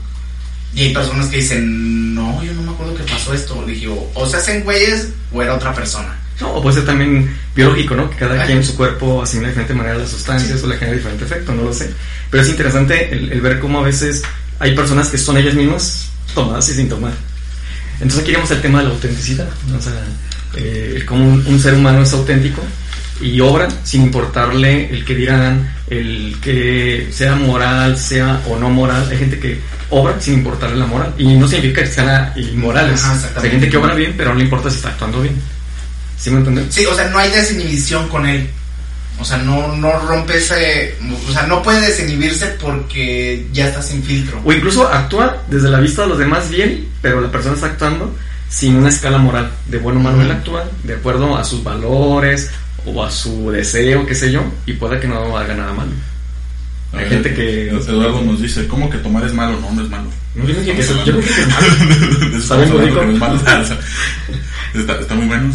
[0.74, 3.64] Y hay personas que dicen, no, yo no acuerdo que pasó esto.
[3.66, 6.18] Dije, o se hacen güeyes o era otra persona.
[6.40, 8.10] No, o puede ser también biológico, ¿no?
[8.10, 10.96] Que cada quien en su cuerpo asimila de diferente manera las sustancias o le genera
[10.96, 11.90] diferente efecto, no lo sé.
[12.30, 14.22] Pero es interesante el, ver cómo a veces
[14.58, 17.12] hay personas que son ellas mismas tomadas y sin tomar.
[18.00, 19.92] Entonces aquí el tema de la autenticidad, o sea,
[20.56, 22.62] eh, cómo un, ser humano es auténtico
[23.20, 29.06] y obra sin importarle el que dirán, el que sea moral, sea o no moral.
[29.10, 29.60] Hay gente que
[29.90, 33.02] obra sin importarle la moral y no significa que sean inmorales.
[33.04, 35.34] hay gente que obra bien, pero no le importa si está actuando bien.
[36.18, 36.74] ¿Sí me entiendes?
[36.74, 38.48] Sí, o sea, no hay desinhibición con él.
[39.20, 40.96] O sea, no, no rompe ese.
[41.28, 44.40] O sea, no puede desinhibirse porque ya está sin filtro.
[44.44, 48.14] O incluso actúa desde la vista de los demás bien, pero la persona está actuando
[48.48, 49.50] sin una escala moral.
[49.66, 52.50] De bueno o malo él actúa de acuerdo a sus valores
[52.86, 55.92] o a su deseo, qué sé yo, y puede que no haga nada malo.
[56.92, 57.68] Hay gente que.
[57.68, 59.58] Eduardo nos dice: ¿Cómo que tomar es malo?
[59.60, 60.08] No, no es malo.
[60.34, 61.04] No, yo no que es malo.
[61.04, 62.36] Yo creo que es malo.
[62.38, 63.40] está bien malo.
[64.74, 65.54] Está, está muy bueno.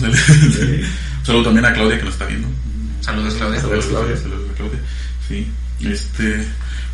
[1.23, 2.47] Saludos también a Claudia que lo está viendo.
[3.01, 3.59] Saludos Claudia.
[3.59, 4.15] Saludos Claudia.
[4.15, 4.80] Saludos Claudia.
[5.27, 5.45] Sí.
[5.82, 6.45] Este,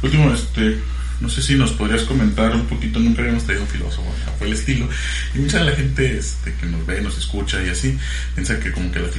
[0.02, 0.80] último, este,
[1.22, 4.54] no sé si nos podrías comentar un poquito, nunca habíamos tenido un filósofo, fue el
[4.54, 4.88] estilo.
[5.34, 7.98] Y mucha de la gente este, que nos ve, nos escucha y así,
[8.34, 9.10] piensa que como que la,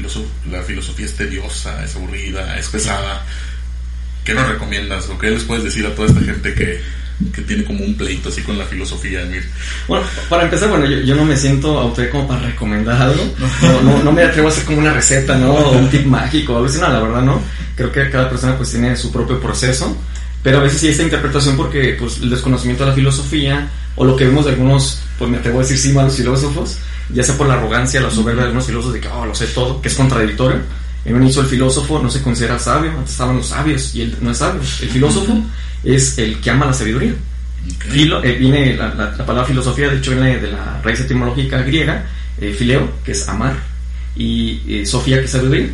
[0.50, 3.24] la filosofía es tediosa, es aburrida, es pesada.
[4.24, 6.80] ¿Qué nos recomiendas o qué les puedes decir a toda esta gente que,
[7.32, 9.22] que tiene como un pleito así con la filosofía.
[9.88, 13.22] Bueno, para empezar, bueno, yo, no me siento autor como para recomendar algo.
[13.82, 15.54] No, no, me atrevo a hacer como una receta, ¿no?
[15.54, 17.40] O un tip mágico algo así, no, la verdad no.
[17.74, 19.96] Creo que cada persona pues tiene su propio proceso.
[20.46, 24.14] Pero a veces sí esta interpretación porque pues el desconocimiento de la filosofía o lo
[24.14, 26.78] que vemos de algunos, pues me atrevo a decir sí malos filósofos,
[27.12, 29.48] ya sea por la arrogancia, la soberbia de algunos filósofos de que, oh, lo sé
[29.48, 30.60] todo, que es contradictorio.
[31.04, 34.16] En un inicio el filósofo no se considera sabio, antes estaban los sabios y él
[34.20, 34.60] no es sabio.
[34.60, 35.36] El filósofo
[35.82, 37.14] es el que ama la sabiduría.
[37.92, 42.06] Eh, viene la, palabra filosofía, de hecho, viene de la raíz etimológica griega,
[42.40, 43.56] eh, fileo, que es amar,
[44.14, 45.70] y eh, sofía, que es sabiduría,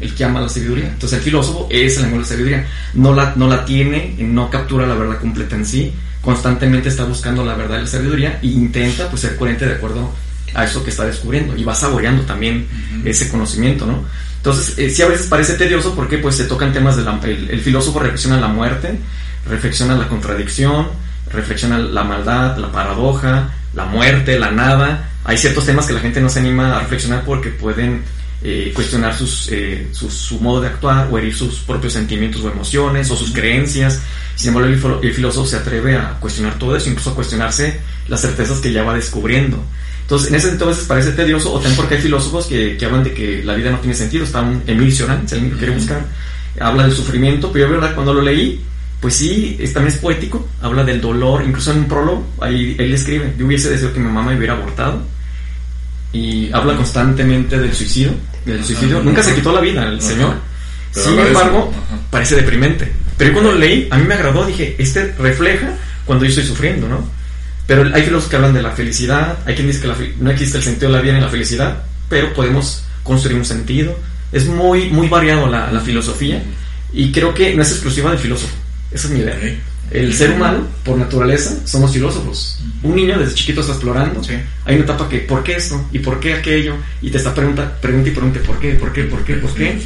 [0.00, 0.88] el que ama la sabiduría.
[0.88, 2.66] Entonces, el filósofo es el amor de la sabiduría.
[2.94, 7.44] No la, no la tiene, no captura la verdad completa en sí, constantemente está buscando
[7.44, 10.12] la verdad de la sabiduría e intenta pues, ser coherente de acuerdo
[10.54, 12.66] a eso que está descubriendo y va saboreando también
[13.04, 14.04] ese conocimiento, ¿no?
[14.36, 17.60] Entonces, eh, sí a veces parece tedioso porque pues se tocan temas del el, el
[17.60, 18.98] filósofo reflexiona la muerte,
[19.48, 20.88] reflexiona la contradicción,
[21.32, 25.10] reflexiona la maldad, la paradoja, la muerte, la nada.
[25.24, 28.02] Hay ciertos temas que la gente no se anima a reflexionar porque pueden
[28.46, 33.10] eh, cuestionar sus, eh, su modo de actuar o herir sus propios sentimientos o emociones
[33.10, 34.00] o sus creencias.
[34.36, 34.68] Sin embargo,
[35.02, 38.82] el, filósofo se atreve a cuestionar todo eso, incluso a cuestionarse las certezas que ya
[38.82, 39.64] va descubriendo.
[40.02, 43.14] Entonces, en ese entonces parece tedioso, o también porque hay filósofos que, que hablan de
[43.14, 44.24] que la vida no tiene sentido.
[44.24, 46.04] Está un Emil Cioran, si alguien lo quiere buscar,
[46.60, 48.60] habla del sufrimiento, pero yo, verdad, cuando lo leí,
[49.00, 52.92] pues sí, es, también es poético, habla del dolor, incluso en un prólogo, ahí él
[52.92, 55.02] escribe, yo hubiese deseado que mi mamá me hubiera abortado,
[56.12, 58.12] y habla constantemente del suicidio,
[58.44, 60.34] del suicidio, nunca se quitó la vida el señor,
[60.92, 61.72] sin embargo,
[62.10, 65.74] parece deprimente, pero cuando lo leí, a mí me agradó, dije, este refleja
[66.04, 67.08] cuando yo estoy sufriendo, ¿no?
[67.66, 70.64] Pero hay filósofos que hablan de la felicidad, hay quien dice que no existe el
[70.64, 73.98] sentido de la vida en la felicidad, pero podemos construir un sentido,
[74.32, 76.42] es muy, muy variado la, la filosofía,
[76.92, 78.54] y creo que no es exclusiva del filósofo.
[78.92, 79.38] Esa es mi idea.
[79.94, 82.58] El ser humano, por naturaleza, somos filósofos.
[82.82, 84.20] Un niño desde chiquito está explorando.
[84.64, 85.86] Hay una etapa que, ¿por qué esto?
[85.92, 86.74] ¿Y por qué aquello?
[87.00, 88.72] Y te está pregunta, pregunta y pregunta, ¿por qué?
[88.72, 89.04] ¿Por qué?
[89.04, 89.34] ¿Por qué?
[89.34, 89.78] ¿Por qué?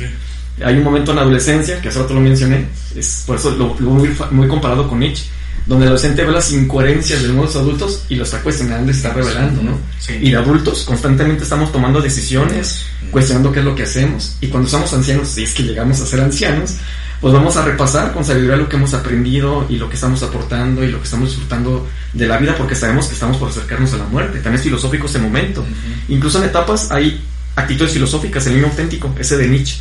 [0.64, 2.64] Hay un momento en la adolescencia, que hace rato lo mencioné,
[2.96, 5.26] es, por eso lo, lo muy, muy, comparado con Nietzsche,
[5.66, 9.12] donde el adolescente ve las incoherencias de los adultos y lo está cuestionando y está
[9.12, 9.78] revelando, ¿no?
[10.20, 14.38] Y de adultos constantemente estamos tomando decisiones, cuestionando qué es lo que hacemos.
[14.40, 16.76] Y cuando somos ancianos, si es que llegamos a ser ancianos,
[17.20, 20.84] pues vamos a repasar con sabiduría lo que hemos aprendido y lo que estamos aportando
[20.84, 23.98] y lo que estamos disfrutando de la vida porque sabemos que estamos por acercarnos a
[23.98, 24.34] la muerte.
[24.34, 25.66] También es filosófico ese momento.
[26.08, 27.20] Incluso en etapas hay
[27.56, 29.78] actitudes filosóficas, el niño auténtico, ese de Nietzsche,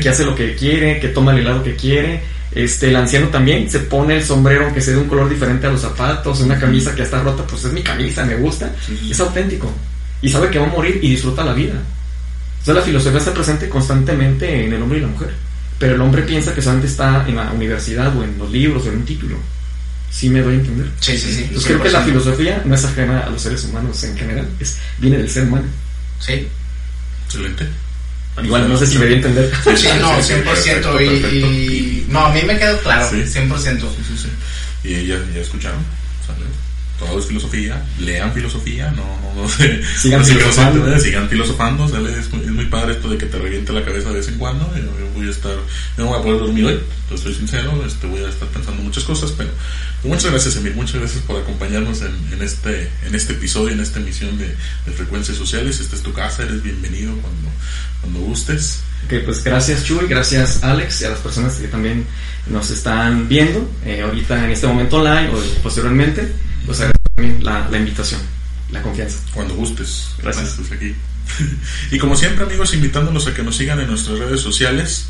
[0.00, 2.22] que hace lo que quiere, que toma el helado que quiere.
[2.52, 5.70] Este, el anciano también se pone el sombrero aunque sea de un color diferente a
[5.70, 8.72] los zapatos, una camisa que está rota, pues es mi camisa, me gusta.
[9.10, 9.68] Es auténtico.
[10.20, 11.74] Y sabe que va a morir y disfruta la vida.
[12.60, 15.51] O sea, la filosofía está presente constantemente en el hombre y la mujer
[15.82, 18.88] pero el hombre piensa que solamente está en la universidad o en los libros o
[18.88, 19.36] en un título.
[20.12, 20.86] ¿Sí me doy a entender?
[21.00, 21.42] Sí, sí, sí.
[21.42, 24.78] Entonces creo que la filosofía no es ajena a los seres humanos en general, es,
[24.98, 25.64] viene del ser humano.
[26.20, 26.46] Sí.
[27.26, 27.66] Excelente.
[28.44, 29.52] Igual no sé si me voy a entender.
[29.76, 31.32] Sí, no, 100%.
[31.32, 33.26] y, y, no, a mí me quedó claro, 100%.
[33.26, 33.76] Sí,
[34.06, 34.88] sí, sí.
[34.88, 35.80] ¿Y ya, ya escucharon?
[37.06, 39.82] Todo es filosofía, lean filosofía, no, no, no sé.
[39.98, 41.00] Sigan filosofando.
[41.00, 44.38] sigan filosofando, Es, muy, padre esto de que te reviente la cabeza de vez en
[44.38, 44.70] cuando.
[44.76, 45.56] Yo, voy a estar,
[45.96, 46.80] no voy a poder dormir hoy,
[47.12, 49.50] estoy sincero, este, voy a estar pensando muchas cosas, pero
[50.04, 50.74] muchas gracias, Emil.
[50.74, 54.54] Muchas gracias por acompañarnos en, este, en este episodio, en esta emisión de,
[54.92, 55.80] Frecuencias Sociales.
[55.80, 57.48] Esta es tu casa, eres bienvenido cuando,
[58.00, 58.80] cuando gustes.
[59.04, 62.06] Ok, pues gracias Chuy, gracias Alex y a las personas que también
[62.46, 66.32] nos están viendo eh, ahorita en este momento online o posteriormente.
[66.66, 66.80] Pues
[67.16, 68.20] la, la invitación,
[68.70, 69.18] la confianza.
[69.34, 70.14] Cuando gustes.
[70.22, 70.54] Gracias.
[70.56, 70.94] Pues aquí.
[71.90, 75.08] y como siempre amigos, invitándolos a que nos sigan en nuestras redes sociales.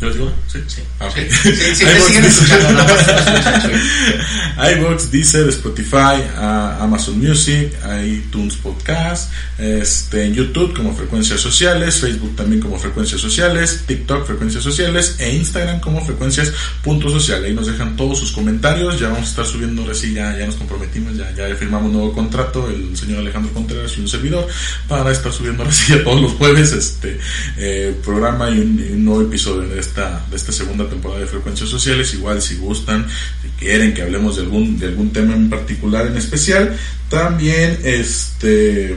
[0.00, 0.32] ¿Yo digo?
[0.46, 0.58] Sí.
[0.66, 0.82] Sí.
[1.00, 1.28] Ah, okay.
[1.30, 2.84] sí, sí, sí siguen escuchando, no,
[4.70, 7.72] iVoox, Deezer, Spotify, Amazon Music,
[8.04, 14.62] iTunes Podcast, este, en YouTube como Frecuencias Sociales, Facebook también como Frecuencias Sociales, TikTok Frecuencias
[14.62, 17.44] Sociales e Instagram como Frecuencias Punto Social.
[17.44, 19.00] Ahí nos dejan todos sus comentarios.
[19.00, 21.94] Ya vamos a estar subiendo, ahora sí, ya, ya nos comprometimos, ya, ya firmamos un
[21.94, 24.46] nuevo contrato, el señor Alejandro Contreras y un servidor,
[24.86, 27.18] para estar subiendo ahora sí todos los jueves este
[27.56, 32.14] eh, programa y un, nuevo episodio de esta, de esta segunda temporada de Frecuencias Sociales.
[32.14, 33.06] Igual si gustan,
[33.42, 36.76] si quieren que hablemos de algún, de algún tema en particular en especial,
[37.08, 38.96] también este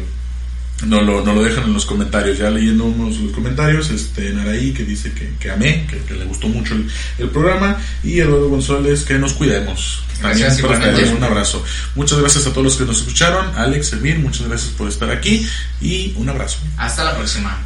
[0.86, 2.38] no lo, no lo dejan en los comentarios.
[2.38, 6.48] Ya leyendo unos los comentarios, este Naraí que dice que, que amé, que, le gustó
[6.48, 6.76] mucho
[7.18, 10.04] el, programa, y Eduardo González que nos cuidemos.
[10.22, 11.64] Gracias, un abrazo.
[11.96, 13.56] Muchas gracias a todos los que nos escucharon.
[13.56, 15.48] Alex, Emir, muchas gracias por estar aquí
[15.82, 16.60] y un abrazo.
[16.78, 17.58] Hasta la próxima.